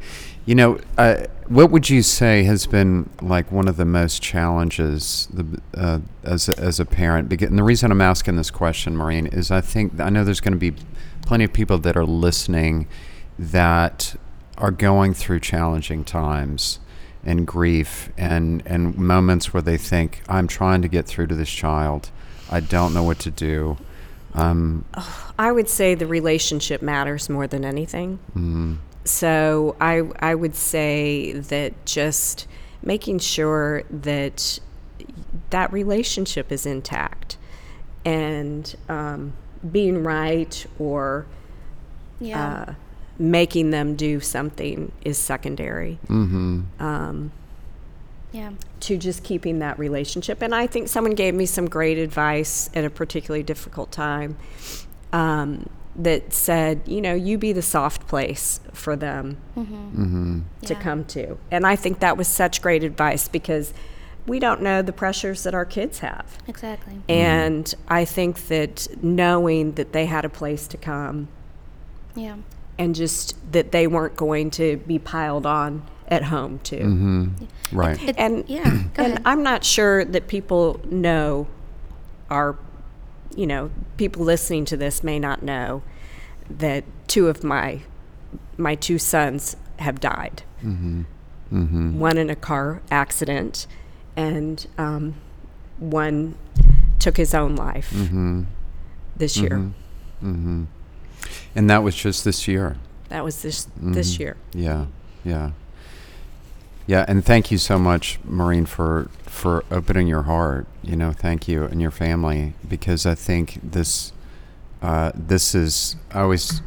you 0.45 0.55
know, 0.55 0.79
uh, 0.99 1.25
what 1.49 1.71
would 1.71 1.89
you 1.89 2.03
say 2.03 2.43
has 2.45 2.67
been 2.67 3.09
like 3.23 3.51
one 3.51 3.69
of 3.69 3.77
the 3.77 3.85
most 3.85 4.23
challenges 4.23 5.29
the, 5.33 5.61
uh, 5.75 6.01
as 6.23 6.49
a, 6.49 6.59
as 6.59 6.79
a 6.79 6.85
parent? 6.85 7.33
And 7.43 7.59
the 7.59 7.63
reason 7.63 7.91
I'm 7.91 8.03
asking 8.03 8.37
this 8.37 8.51
question, 8.51 8.97
Maureen, 8.97 9.27
is 9.27 9.51
I 9.51 9.61
think 9.61 9.99
I 9.99 10.11
know 10.11 10.25
there's 10.25 10.41
going 10.41 10.53
to 10.53 10.59
be 10.59 10.75
plenty 11.23 11.45
of 11.45 11.53
people 11.53 11.79
that 11.79 11.97
are 11.97 12.05
listening 12.05 12.87
that 13.39 14.17
are 14.59 14.71
going 14.71 15.15
through 15.15 15.41
challenging 15.41 16.05
times 16.05 16.81
and 17.25 17.47
grief 17.47 18.11
and 18.17 18.63
and 18.67 18.97
moments 18.97 19.53
where 19.53 19.63
they 19.63 19.77
think 19.77 20.23
I'm 20.29 20.49
trying 20.49 20.83
to 20.83 20.89
get 20.89 21.07
through 21.07 21.29
to 21.29 21.35
this 21.35 21.51
child, 21.51 22.11
I 22.51 22.61
don't 22.61 22.93
know 22.93 23.03
what 23.03 23.19
to 23.21 23.31
do. 23.31 23.79
Um, 24.35 24.85
I 25.39 25.51
would 25.51 25.69
say 25.69 25.95
the 25.95 26.07
relationship 26.07 26.83
matters 26.83 27.29
more 27.29 27.47
than 27.47 27.65
anything. 27.65 28.19
mm, 28.37 28.77
So 29.09 29.77
I 29.81 30.03
I 30.21 30.35
would 30.35 30.55
say 30.55 31.33
that 31.33 31.73
just 31.87 32.47
making 32.83 33.19
sure 33.21 33.83
that 33.91 34.59
that 35.51 35.73
relationship 35.73 36.53
is 36.53 36.67
intact 36.67 37.37
and 38.05 38.75
um, 38.89 39.33
being 39.73 40.03
right 40.05 40.67
or 40.79 41.27
Yeah. 42.21 42.45
uh, 42.69 42.73
making 43.19 43.71
them 43.71 43.97
do 43.97 44.21
something 44.21 44.93
is 45.05 45.19
secondary 45.19 45.99
hmm 46.07 46.61
um, 46.79 47.33
yeah. 48.33 48.51
to 48.81 48.97
just 48.97 49.25
keeping 49.25 49.59
that 49.61 49.79
relationship. 49.79 50.41
And 50.43 50.55
I 50.55 50.67
think 50.69 50.89
someone 50.89 51.15
gave 51.15 51.35
me 51.35 51.47
some 51.47 51.69
great 51.69 51.99
advice 51.99 52.71
at 52.75 52.85
a 52.85 52.91
particularly 52.91 53.43
difficult 53.43 53.91
time 53.91 54.37
um, 55.13 55.69
that 55.99 56.33
said, 56.33 56.81
you 56.87 57.01
know, 57.01 57.13
you 57.15 57.37
be 57.37 57.53
the 57.53 57.63
soft 57.63 58.07
place 58.07 58.61
for 58.73 58.95
them 58.97 59.37
hmm 59.55 60.41
to 60.63 60.75
Yeah. 60.75 60.81
come 60.81 61.05
to. 61.07 61.37
And 61.51 61.67
I 61.67 61.75
think 61.77 61.99
that 62.01 62.17
was 62.17 62.29
such 62.29 62.63
great 62.63 62.85
advice 62.85 63.27
because 63.29 63.75
we 64.27 64.39
don't 64.39 64.63
know 64.63 64.81
the 64.83 64.93
pressures 64.93 65.43
that 65.43 65.55
our 65.55 65.65
kids 65.65 65.99
have. 66.01 66.39
Exactly. 66.47 67.01
And 67.09 67.75
I 67.89 68.05
think 68.05 68.47
that 68.49 68.87
knowing 69.03 69.73
that 69.73 69.93
they 69.93 70.07
had 70.07 70.25
a 70.25 70.29
place 70.29 70.69
to 70.69 70.77
come 70.77 71.29
Yeah. 72.15 72.37
and 72.79 72.95
just 72.95 73.35
that 73.53 73.73
they 73.73 73.87
weren't 73.89 74.15
going 74.17 74.51
to 74.53 74.77
be 74.77 74.99
piled 75.01 75.47
on 75.47 75.83
at 76.09 76.25
home 76.25 76.61
too. 76.63 76.77
hmm 76.85 77.27
Right. 77.73 78.01
It- 78.09 78.17
And 78.19 78.45
yeah. 78.49 78.83
And. 78.97 79.21
I'm 79.25 79.43
not 79.43 79.65
sure 79.65 80.05
that 80.05 80.29
people 80.29 80.81
know 80.89 81.47
are 82.31 82.57
you 83.39 83.47
know, 83.47 83.71
people 83.97 84.25
listening 84.25 84.65
to 84.65 84.77
this 84.77 85.05
may 85.05 85.19
not 85.19 85.43
know 85.45 85.83
that 86.51 86.83
two 87.07 87.29
of 87.29 87.45
my 87.45 87.81
my 88.57 88.75
two 88.75 88.99
sons 88.99 89.57
have 89.79 90.01
died. 90.01 90.43
hmm 90.61 91.03
hmm 91.51 91.99
One 92.01 92.19
in 92.19 92.31
a 92.31 92.37
car 92.37 92.83
accident, 92.91 93.67
and 94.17 94.67
um, 94.77 95.15
one 95.79 96.35
took 96.99 97.17
his 97.17 97.33
own 97.33 97.55
life 97.55 97.91
hmm 97.93 98.43
this 99.17 99.37
year. 99.37 99.71
hmm 100.21 100.65
And 101.55 101.71
that 101.71 101.83
was 101.85 101.95
just 101.95 102.25
this 102.25 102.49
year. 102.49 102.77
That 103.09 103.23
was 103.25 103.41
this 103.43 103.69
this 103.81 104.17
Mhm. 104.17 104.19
year. 104.19 104.37
Yeah, 104.53 104.87
yeah, 105.25 105.51
yeah. 106.89 107.05
And 107.07 107.25
thank 107.25 107.53
you 107.53 107.59
so 107.59 107.79
much, 107.79 108.19
Maureen, 108.25 108.67
for 108.67 109.09
for 109.27 109.65
opening 109.71 110.09
your 110.09 110.23
heart. 110.23 110.67
You 110.83 110.97
know, 110.97 111.13
thank 111.13 111.47
you 111.47 111.65
and 111.65 111.81
your 111.81 111.91
family 111.93 112.55
because 112.69 113.07
I 113.07 113.15
think 113.15 113.61
this 113.63 114.13
uh, 114.83 115.13
this 115.15 115.55
is. 115.55 115.95
I 116.13 116.23
always 116.23 116.61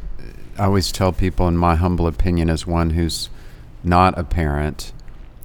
I 0.58 0.64
always 0.64 0.90
tell 0.92 1.12
people, 1.12 1.48
in 1.48 1.56
my 1.56 1.74
humble 1.74 2.06
opinion, 2.06 2.48
as 2.48 2.66
one 2.66 2.90
who's 2.90 3.28
not 3.84 4.16
a 4.18 4.22
parent, 4.24 4.92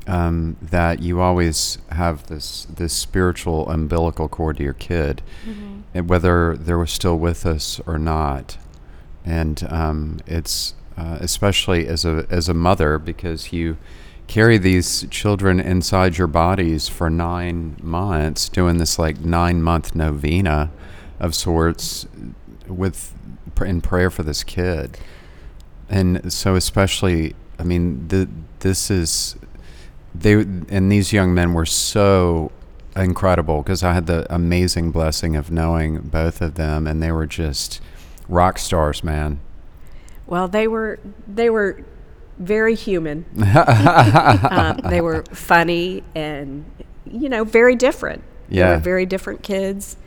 um, 0.06 0.58
that 0.62 1.02
you 1.02 1.20
always 1.22 1.80
have 1.90 2.28
this 2.28 2.66
this 2.74 2.94
spiritual 2.94 3.68
umbilical 3.70 4.28
cord 4.30 4.58
to 4.58 4.64
your 4.64 4.74
kid, 4.74 5.22
Mhm. 5.48 5.82
and 5.96 6.08
whether 6.10 6.56
they're 6.56 6.86
still 6.86 7.18
with 7.18 7.46
us 7.46 7.82
or 7.88 7.98
not. 7.98 8.58
And 9.26 9.68
um, 9.70 10.20
it's 10.28 10.76
uh, 10.98 11.18
especially 11.20 11.88
as 11.88 12.06
a 12.06 12.26
as 12.30 12.48
a 12.48 12.54
mother 12.54 13.00
because 13.00 13.52
you 13.52 13.78
carry 14.28 14.58
these 14.58 15.08
children 15.10 15.60
inside 15.60 16.18
your 16.18 16.28
bodies 16.28 16.88
for 16.88 17.10
nine 17.10 17.78
months, 17.82 18.50
doing 18.50 18.78
this 18.78 19.00
like 19.00 19.20
nine 19.20 19.62
month 19.62 19.96
novena 19.96 20.72
of 21.20 21.34
sorts 21.34 22.06
with 22.68 23.14
in 23.62 23.82
prayer 23.82 24.10
for 24.10 24.24
this 24.24 24.44
kid. 24.44 24.98
And 25.90 26.32
so, 26.32 26.56
especially, 26.56 27.36
I 27.58 27.64
mean, 27.64 28.08
the, 28.10 28.30
this 28.60 28.92
is 28.92 29.36
they 30.14 30.34
and 30.34 30.92
these 30.92 31.14
young 31.14 31.34
men 31.34 31.54
were 31.54 31.66
so 31.66 32.52
incredible 32.96 33.62
because 33.62 33.84
I 33.84 33.94
had 33.94 34.08
the 34.08 34.32
amazing 34.34 34.92
blessing 34.92 35.36
of 35.36 35.52
knowing 35.52 36.00
both 36.02 36.42
of 36.42 36.56
them, 36.56 36.88
and 36.88 37.02
they 37.02 37.12
were 37.12 37.28
just 37.28 37.82
rock 38.28 38.58
stars, 38.58 39.04
man. 39.04 39.40
Well, 40.26 40.48
they 40.48 40.68
were 40.68 41.00
they 41.28 41.50
were 41.50 41.84
very 42.40 42.76
human. 42.76 43.26
um, 44.52 44.78
they 44.90 45.02
were 45.02 45.24
funny 45.32 46.04
and 46.16 46.66
you 47.10 47.30
know 47.30 47.44
very 47.44 47.76
different. 47.76 48.24
They 48.50 48.58
Yeah. 48.58 48.72
were 48.76 48.78
very 48.80 49.06
different 49.06 49.44
kids. 49.44 49.98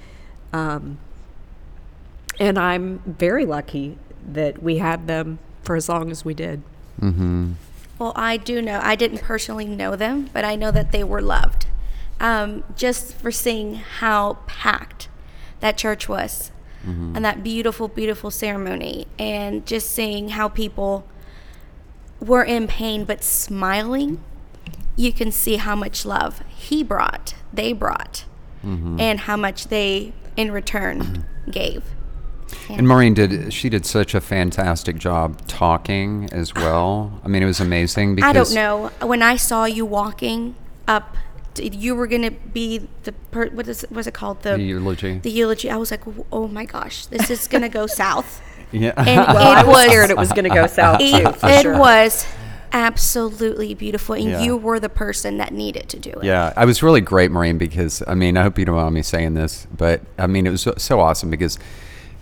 Um, 0.52 0.98
and 2.38 2.58
I'm 2.58 3.00
very 3.06 3.44
lucky 3.44 3.98
that 4.32 4.62
we 4.62 4.78
had 4.78 5.06
them 5.06 5.38
for 5.62 5.76
as 5.76 5.88
long 5.88 6.10
as 6.10 6.24
we 6.24 6.34
did. 6.34 6.62
hmm 6.98 7.52
Well, 7.98 8.12
I 8.16 8.36
do 8.38 8.62
know. 8.62 8.80
I 8.82 8.96
didn't 8.96 9.18
personally 9.18 9.66
know 9.66 9.94
them, 9.96 10.30
but 10.32 10.44
I 10.44 10.56
know 10.56 10.70
that 10.70 10.90
they 10.92 11.04
were 11.04 11.20
loved. 11.20 11.66
Um, 12.18 12.64
just 12.76 13.14
for 13.14 13.30
seeing 13.30 13.74
how 13.76 14.38
packed 14.46 15.08
that 15.60 15.76
church 15.78 16.08
was, 16.08 16.50
and 16.82 17.22
that 17.26 17.42
beautiful, 17.44 17.88
beautiful 17.88 18.30
ceremony, 18.30 19.06
and 19.18 19.66
just 19.66 19.90
seeing 19.90 20.30
how 20.30 20.48
people 20.48 21.04
were 22.20 22.44
in 22.44 22.66
pain 22.66 23.04
but 23.04 23.24
smiling, 23.24 24.22
you 24.96 25.12
can 25.12 25.32
see 25.32 25.56
how 25.56 25.74
much 25.74 26.04
love 26.04 26.42
he 26.48 26.82
brought, 26.82 27.34
they 27.52 27.72
brought, 27.72 28.24
mm-hmm. 28.64 29.00
and 29.00 29.20
how 29.20 29.36
much 29.36 29.68
they 29.68 30.12
in 30.36 30.52
return 30.52 31.24
gave. 31.50 31.84
And 32.68 32.86
Maureen 32.86 33.14
did 33.14 33.52
she 33.52 33.68
did 33.68 33.86
such 33.86 34.14
a 34.14 34.20
fantastic 34.20 34.98
job 34.98 35.46
talking 35.46 36.28
as 36.32 36.54
well. 36.54 37.20
I 37.24 37.28
mean, 37.28 37.42
it 37.42 37.46
was 37.46 37.60
amazing 37.60 38.16
because 38.16 38.28
I 38.28 38.32
don't 38.32 38.54
know. 38.54 38.90
When 39.06 39.22
I 39.22 39.36
saw 39.36 39.64
you 39.64 39.86
walking 39.86 40.56
up 40.88 41.16
you 41.58 41.94
were 41.94 42.06
gonna 42.06 42.30
be 42.30 42.88
the 43.02 43.12
per, 43.12 43.48
what 43.48 43.66
is 43.68 43.84
was 43.90 44.06
it 44.06 44.14
called 44.14 44.42
the 44.42 44.56
The 44.56 44.62
eulogy. 44.62 45.18
the 45.18 45.30
eulogy. 45.30 45.70
I 45.70 45.76
was 45.76 45.90
like, 45.90 46.02
oh 46.32 46.48
my 46.48 46.64
gosh, 46.64 47.06
this 47.06 47.30
is 47.30 47.46
gonna 47.48 47.68
go 47.68 47.86
south. 48.02 48.40
Yeah. 48.72 48.92
And 48.96 49.06
Well, 49.34 49.52
it 49.52 49.58
I 49.58 49.64
was, 49.64 49.74
was 49.74 49.84
scared 49.86 50.10
it 50.10 50.16
was 50.16 50.32
going 50.32 50.44
to 50.44 50.50
go 50.50 50.66
south 50.66 50.98
too. 50.98 51.04
it, 51.06 51.36
for 51.36 51.48
it 51.48 51.62
sure. 51.62 51.78
was 51.78 52.26
absolutely 52.72 53.74
beautiful, 53.74 54.14
and 54.14 54.30
Yeah. 54.30 54.42
you 54.42 54.56
were 54.56 54.78
the 54.78 54.88
person 54.88 55.38
that 55.38 55.52
needed 55.52 55.88
to 55.88 55.98
do 55.98 56.10
it. 56.10 56.24
Yeah, 56.24 56.52
I 56.56 56.64
was 56.64 56.82
really 56.82 57.00
great, 57.00 57.30
Maureen, 57.30 57.58
because 57.58 58.02
I 58.06 58.14
mean, 58.14 58.36
I 58.36 58.42
hope 58.42 58.58
you 58.58 58.64
don't 58.64 58.76
mind 58.76 58.94
me 58.94 59.02
saying 59.02 59.34
this, 59.34 59.66
but 59.76 60.02
I 60.18 60.26
mean, 60.26 60.46
it 60.46 60.50
was 60.50 60.62
so, 60.62 60.74
so 60.76 61.00
awesome 61.00 61.30
because, 61.30 61.58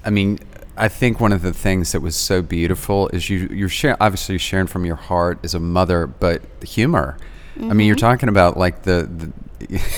I 0.04 0.11
mean, 0.11 0.38
I 0.76 0.88
think 0.88 1.20
one 1.20 1.32
of 1.32 1.42
the 1.42 1.52
things 1.52 1.92
that 1.92 2.00
was 2.00 2.16
so 2.16 2.40
beautiful 2.40 3.08
is 3.08 3.28
you 3.28 3.48
you're 3.52 3.68
sharing, 3.68 3.96
obviously 4.00 4.38
sharing 4.38 4.68
from 4.68 4.84
your 4.84 4.96
heart 4.96 5.38
as 5.42 5.54
a 5.54 5.61
mother, 5.61 6.06
but 6.06 6.42
humor. 6.62 7.18
I 7.61 7.72
mean, 7.74 7.88
you're 7.88 7.96
mm-hmm. 7.96 8.06
talking 8.06 8.28
about 8.28 8.56
like 8.56 8.82
the. 8.82 9.32
the 9.58 9.82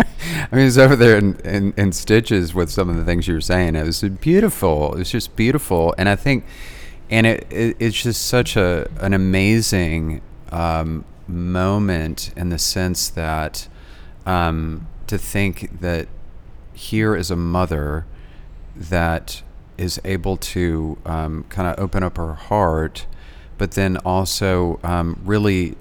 I 0.52 0.56
mean, 0.56 0.62
it 0.62 0.64
was 0.64 0.78
over 0.78 0.96
there 0.96 1.18
in, 1.18 1.36
in, 1.40 1.74
in 1.76 1.92
stitches 1.92 2.54
with 2.54 2.70
some 2.70 2.88
of 2.88 2.96
the 2.96 3.04
things 3.04 3.28
you 3.28 3.34
were 3.34 3.40
saying. 3.40 3.76
It 3.76 3.84
was 3.84 4.02
beautiful. 4.02 4.94
It 4.94 4.98
was 4.98 5.10
just 5.10 5.36
beautiful, 5.36 5.94
and 5.98 6.08
I 6.08 6.16
think, 6.16 6.44
and 7.10 7.26
it, 7.26 7.46
it 7.50 7.76
it's 7.78 8.02
just 8.02 8.26
such 8.26 8.56
a 8.56 8.88
an 9.00 9.12
amazing 9.12 10.22
um, 10.50 11.04
moment 11.26 12.32
in 12.36 12.48
the 12.50 12.58
sense 12.58 13.08
that 13.10 13.68
um, 14.26 14.86
to 15.06 15.18
think 15.18 15.80
that 15.80 16.08
here 16.72 17.14
is 17.14 17.30
a 17.30 17.36
mother 17.36 18.06
that 18.74 19.42
is 19.76 20.00
able 20.04 20.36
to 20.36 20.98
um, 21.04 21.44
kind 21.48 21.68
of 21.68 21.78
open 21.82 22.02
up 22.02 22.16
her 22.16 22.34
heart, 22.34 23.06
but 23.58 23.72
then 23.72 23.96
also 23.98 24.78
um, 24.82 25.20
really 25.24 25.76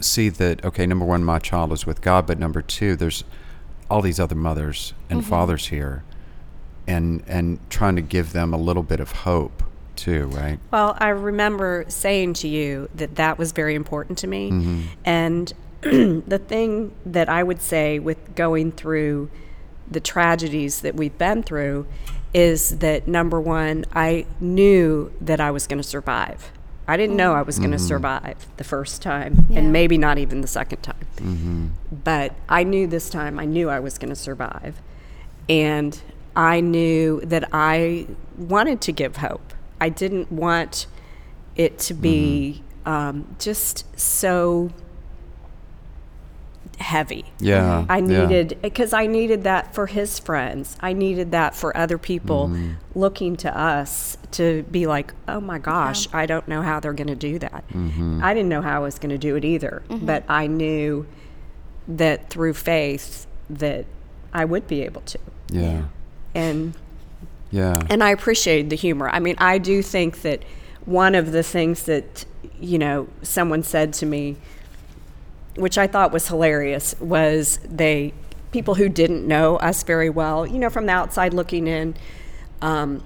see 0.00 0.28
that 0.28 0.64
okay, 0.64 0.86
number 0.86 1.04
one, 1.04 1.24
my 1.24 1.38
child 1.38 1.72
is 1.72 1.86
with 1.86 2.00
God, 2.00 2.26
but 2.26 2.38
number 2.38 2.62
two, 2.62 2.96
there's 2.96 3.24
all 3.90 4.02
these 4.02 4.20
other 4.20 4.34
mothers 4.34 4.94
and 5.10 5.24
fathers 5.24 5.68
here, 5.68 6.04
and 6.86 7.22
and 7.26 7.58
trying 7.70 7.96
to 7.96 8.02
give 8.02 8.32
them 8.32 8.52
a 8.52 8.58
little 8.58 8.82
bit 8.82 9.00
of 9.00 9.12
hope 9.12 9.62
too, 9.96 10.26
right? 10.26 10.58
Well, 10.70 10.96
I 10.98 11.08
remember 11.08 11.84
saying 11.88 12.34
to 12.34 12.48
you 12.48 12.88
that 12.94 13.16
that 13.16 13.38
was 13.38 13.52
very 13.52 13.74
important 13.74 14.18
to 14.18 14.26
me. 14.26 14.50
Mm-hmm. 14.50 14.80
And 15.04 15.52
the 15.80 16.40
thing 16.46 16.94
that 17.06 17.28
I 17.28 17.42
would 17.42 17.62
say 17.62 17.98
with 17.98 18.34
going 18.34 18.72
through 18.72 19.30
the 19.90 20.00
tragedies 20.00 20.80
that 20.80 20.94
we've 20.94 21.16
been 21.18 21.42
through 21.42 21.86
is 22.32 22.78
that 22.78 23.06
number 23.06 23.40
one, 23.40 23.84
I 23.92 24.26
knew 24.40 25.12
that 25.20 25.40
I 25.40 25.50
was 25.50 25.66
going 25.66 25.78
to 25.78 25.88
survive. 25.88 26.50
I 26.86 26.96
didn't 26.96 27.16
know 27.16 27.32
I 27.32 27.42
was 27.42 27.58
going 27.58 27.70
to 27.70 27.76
mm-hmm. 27.76 27.86
survive 27.86 28.46
the 28.56 28.64
first 28.64 29.00
time, 29.00 29.46
Yeah. 29.48 29.60
and 29.60 29.72
maybe 29.72 29.96
not 29.96 30.18
even 30.18 30.40
the 30.42 30.48
second 30.48 30.82
time. 30.82 31.06
Mm-hmm. 31.16 31.68
But 32.04 32.34
I 32.48 32.62
knew 32.64 32.86
this 32.86 33.08
time, 33.08 33.38
I 33.38 33.46
knew 33.46 33.70
I 33.70 33.80
was 33.80 33.98
going 33.98 34.10
to 34.10 34.16
survive. 34.16 34.80
And 35.48 36.00
I 36.36 36.60
knew 36.60 37.20
that 37.20 37.48
I 37.52 38.06
wanted 38.36 38.80
to 38.82 38.92
give 38.92 39.16
hope. 39.16 39.54
I 39.80 39.88
didn't 39.88 40.30
want 40.32 40.86
it 41.56 41.78
to 41.80 41.94
be 41.94 42.62
mm-hmm. 42.84 42.88
um, 42.88 43.36
just 43.38 43.98
so 43.98 44.70
heavy. 46.78 47.24
Yeah, 47.38 47.84
I 47.88 48.00
needed 48.00 48.58
because 48.62 48.92
I 48.92 49.06
needed 49.06 49.44
that 49.44 49.74
for 49.74 49.86
his 49.86 50.18
friends. 50.18 50.76
I 50.80 50.92
needed 50.92 51.30
that 51.32 51.54
for 51.54 51.76
other 51.76 51.98
people 51.98 52.48
Mm-hmm. 52.48 52.72
looking 52.98 53.36
to 53.36 53.56
us 53.58 54.16
to 54.32 54.62
be 54.70 54.86
like, 54.86 55.12
"Oh 55.28 55.40
my 55.40 55.58
gosh, 55.58 56.08
I 56.12 56.26
don't 56.26 56.46
know 56.48 56.62
how 56.62 56.80
they're 56.80 56.92
going 56.92 57.08
to 57.08 57.14
do 57.14 57.38
that." 57.38 57.64
Mm-hmm. 57.68 58.20
I 58.22 58.34
didn't 58.34 58.48
know 58.48 58.62
how 58.62 58.76
I 58.76 58.78
was 58.80 58.98
going 58.98 59.10
to 59.10 59.18
do 59.18 59.36
it 59.36 59.44
either, 59.44 59.82
but 59.88 60.24
I 60.28 60.46
knew 60.46 61.06
that 61.88 62.30
through 62.30 62.54
faith 62.54 63.26
that 63.50 63.84
I 64.32 64.44
would 64.44 64.66
be 64.66 64.82
able 64.82 65.02
to. 65.02 65.18
Yeah, 65.50 65.82
And 66.34 66.74
yeah, 67.50 67.80
and 67.88 68.02
I 68.02 68.10
appreciated 68.10 68.70
the 68.70 68.76
humor. 68.76 69.08
I 69.08 69.20
mean, 69.20 69.36
I 69.38 69.58
do 69.58 69.82
think 69.82 70.22
that 70.22 70.42
one 70.86 71.14
of 71.14 71.32
the 71.32 71.42
things 71.42 71.84
that 71.84 72.24
you 72.60 72.78
know 72.78 73.06
someone 73.22 73.62
said 73.62 73.92
to 73.94 74.06
me, 74.06 74.36
which 75.56 75.78
I 75.78 75.86
thought 75.86 76.12
was 76.12 76.28
hilarious, 76.28 76.94
was 77.00 77.58
they 77.64 78.12
people 78.52 78.74
who 78.76 78.88
didn't 78.88 79.26
know 79.26 79.56
us 79.56 79.82
very 79.82 80.08
well, 80.10 80.46
you 80.46 80.58
know, 80.58 80.70
from 80.70 80.86
the 80.86 80.92
outside 80.92 81.34
looking 81.34 81.66
in. 81.66 81.94
Um, 82.62 83.02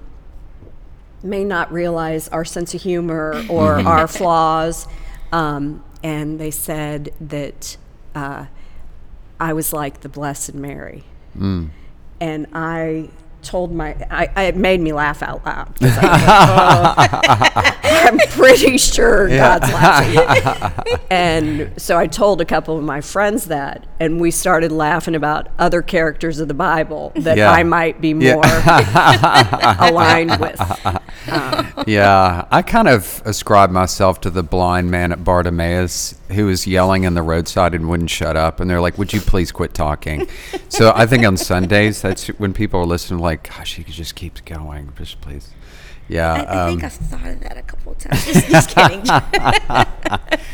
may 1.23 1.43
not 1.43 1.71
realize 1.71 2.27
our 2.29 2.45
sense 2.45 2.73
of 2.73 2.81
humor 2.81 3.43
or 3.49 3.79
our 3.87 4.07
flaws. 4.07 4.87
Um, 5.31 5.83
and 6.03 6.39
they 6.39 6.51
said 6.51 7.13
that 7.19 7.77
uh, 8.15 8.45
I 9.39 9.53
was 9.53 9.73
like 9.73 10.01
the 10.01 10.09
Blessed 10.09 10.53
Mary. 10.53 11.03
And 12.21 12.47
I 12.53 13.09
told 13.41 13.71
my, 13.73 13.95
I, 14.11 14.29
I, 14.35 14.43
it 14.43 14.55
made 14.55 14.79
me 14.81 14.91
laugh 14.93 15.21
out 15.23 15.45
loud. 15.45 15.73
I 15.81 15.85
like, 16.95 17.13
"Oh, 17.23 17.71
I'm 18.09 18.17
pretty 18.29 18.77
sure 18.77 19.27
God's 19.29 19.71
laughing. 19.71 20.97
and 21.09 21.71
so 21.81 21.97
I 21.97 22.07
told 22.07 22.41
a 22.41 22.45
couple 22.45 22.77
of 22.77 22.83
my 22.83 23.01
friends 23.01 23.45
that, 23.45 23.85
and 23.99 24.19
we 24.19 24.31
started 24.31 24.71
laughing 24.71 25.15
about 25.15 25.47
other 25.57 25.81
characters 25.81 26.39
of 26.39 26.47
the 26.47 26.53
Bible 26.53 27.11
that 27.15 27.37
Yeah. 27.37 27.51
I 27.51 27.63
might 27.63 28.01
be 28.01 28.09
Yeah. 28.09 28.35
more 28.35 28.43
aligned 29.89 30.39
with. 30.39 30.59
Um, 31.31 31.73
yeah, 31.87 32.45
I 32.51 32.61
kind 32.61 32.87
of 32.87 33.21
ascribe 33.25 33.69
myself 33.71 34.21
to 34.21 34.29
the 34.29 34.43
blind 34.43 34.89
man 34.91 35.11
at 35.11 35.23
Bartimaeus 35.23 36.15
who 36.29 36.45
was 36.45 36.65
yelling 36.67 37.03
in 37.03 37.13
the 37.13 37.21
roadside 37.21 37.73
and 37.73 37.89
wouldn't 37.89 38.09
shut 38.09 38.35
up. 38.35 38.59
And 38.59 38.69
they're 38.69 38.81
like, 38.81 38.97
Would 38.97 39.13
you 39.13 39.21
please 39.21 39.51
quit 39.51 39.73
talking? 39.73 40.27
so 40.69 40.91
I 40.95 41.05
think 41.05 41.25
on 41.25 41.37
Sundays, 41.37 42.01
that's 42.01 42.27
when 42.39 42.53
people 42.53 42.79
are 42.79 42.85
listening, 42.85 43.19
like, 43.19 43.28
Like, 43.29 43.47
gosh, 43.47 43.75
he 43.75 43.83
just 43.83 44.15
keeps 44.15 44.41
going. 44.41 44.91
Just 44.97 45.21
please. 45.21 45.51
Yeah. 46.07 46.33
I, 46.33 46.37
I 46.39 46.63
um, 46.63 46.69
think 46.71 46.83
I've 46.83 46.93
thought 46.93 47.27
of 47.27 47.39
that 47.41 47.57
a 47.57 47.61
couple 47.61 47.91
of 47.91 47.99
times. 47.99 48.25
Just, 48.33 48.47
just 48.47 48.75
kidding. 48.75 49.03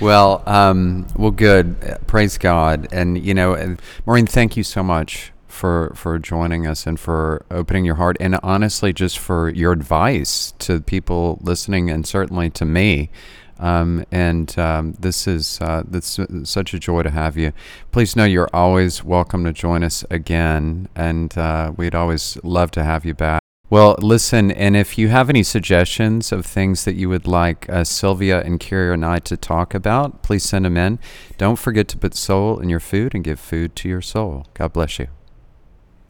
Well, 0.00 0.44
um, 0.46 1.08
well, 1.16 1.32
good. 1.32 1.98
Praise 2.06 2.38
God, 2.38 2.86
and 2.92 3.18
you 3.18 3.34
know, 3.34 3.54
and 3.54 3.82
Maureen, 4.06 4.26
thank 4.26 4.56
you 4.56 4.62
so 4.62 4.80
much 4.84 5.32
for 5.48 5.92
for 5.96 6.20
joining 6.20 6.68
us 6.68 6.86
and 6.86 7.00
for 7.00 7.44
opening 7.50 7.84
your 7.84 7.96
heart, 7.96 8.16
and 8.20 8.38
honestly, 8.44 8.92
just 8.92 9.18
for 9.18 9.48
your 9.48 9.72
advice 9.72 10.54
to 10.60 10.80
people 10.80 11.40
listening, 11.42 11.90
and 11.90 12.06
certainly 12.06 12.48
to 12.50 12.64
me. 12.64 13.10
Um, 13.58 14.04
and 14.12 14.56
um, 14.58 14.94
this 15.00 15.26
is 15.26 15.58
uh, 15.60 15.82
this 15.86 16.18
is 16.18 16.48
such 16.48 16.74
a 16.74 16.78
joy 16.78 17.02
to 17.02 17.10
have 17.10 17.36
you. 17.36 17.52
Please 17.92 18.16
know 18.16 18.24
you're 18.24 18.50
always 18.52 19.02
welcome 19.04 19.44
to 19.44 19.52
join 19.52 19.82
us 19.82 20.04
again, 20.10 20.88
and 20.94 21.36
uh, 21.36 21.72
we'd 21.76 21.94
always 21.94 22.38
love 22.42 22.70
to 22.72 22.84
have 22.84 23.04
you 23.04 23.14
back. 23.14 23.42
Well, 23.70 23.96
listen, 23.98 24.50
and 24.50 24.74
if 24.76 24.96
you 24.96 25.08
have 25.08 25.28
any 25.28 25.42
suggestions 25.42 26.32
of 26.32 26.46
things 26.46 26.86
that 26.86 26.94
you 26.94 27.10
would 27.10 27.26
like 27.26 27.68
uh, 27.68 27.84
Sylvia 27.84 28.40
and 28.40 28.58
Kira 28.58 28.94
and 28.94 29.04
I 29.04 29.18
to 29.20 29.36
talk 29.36 29.74
about, 29.74 30.22
please 30.22 30.42
send 30.42 30.64
them 30.64 30.78
in. 30.78 30.98
Don't 31.36 31.58
forget 31.58 31.86
to 31.88 31.98
put 31.98 32.14
soul 32.14 32.60
in 32.60 32.70
your 32.70 32.80
food 32.80 33.14
and 33.14 33.22
give 33.22 33.38
food 33.38 33.76
to 33.76 33.88
your 33.88 34.00
soul. 34.00 34.46
God 34.54 34.72
bless 34.72 34.98
you. 34.98 35.08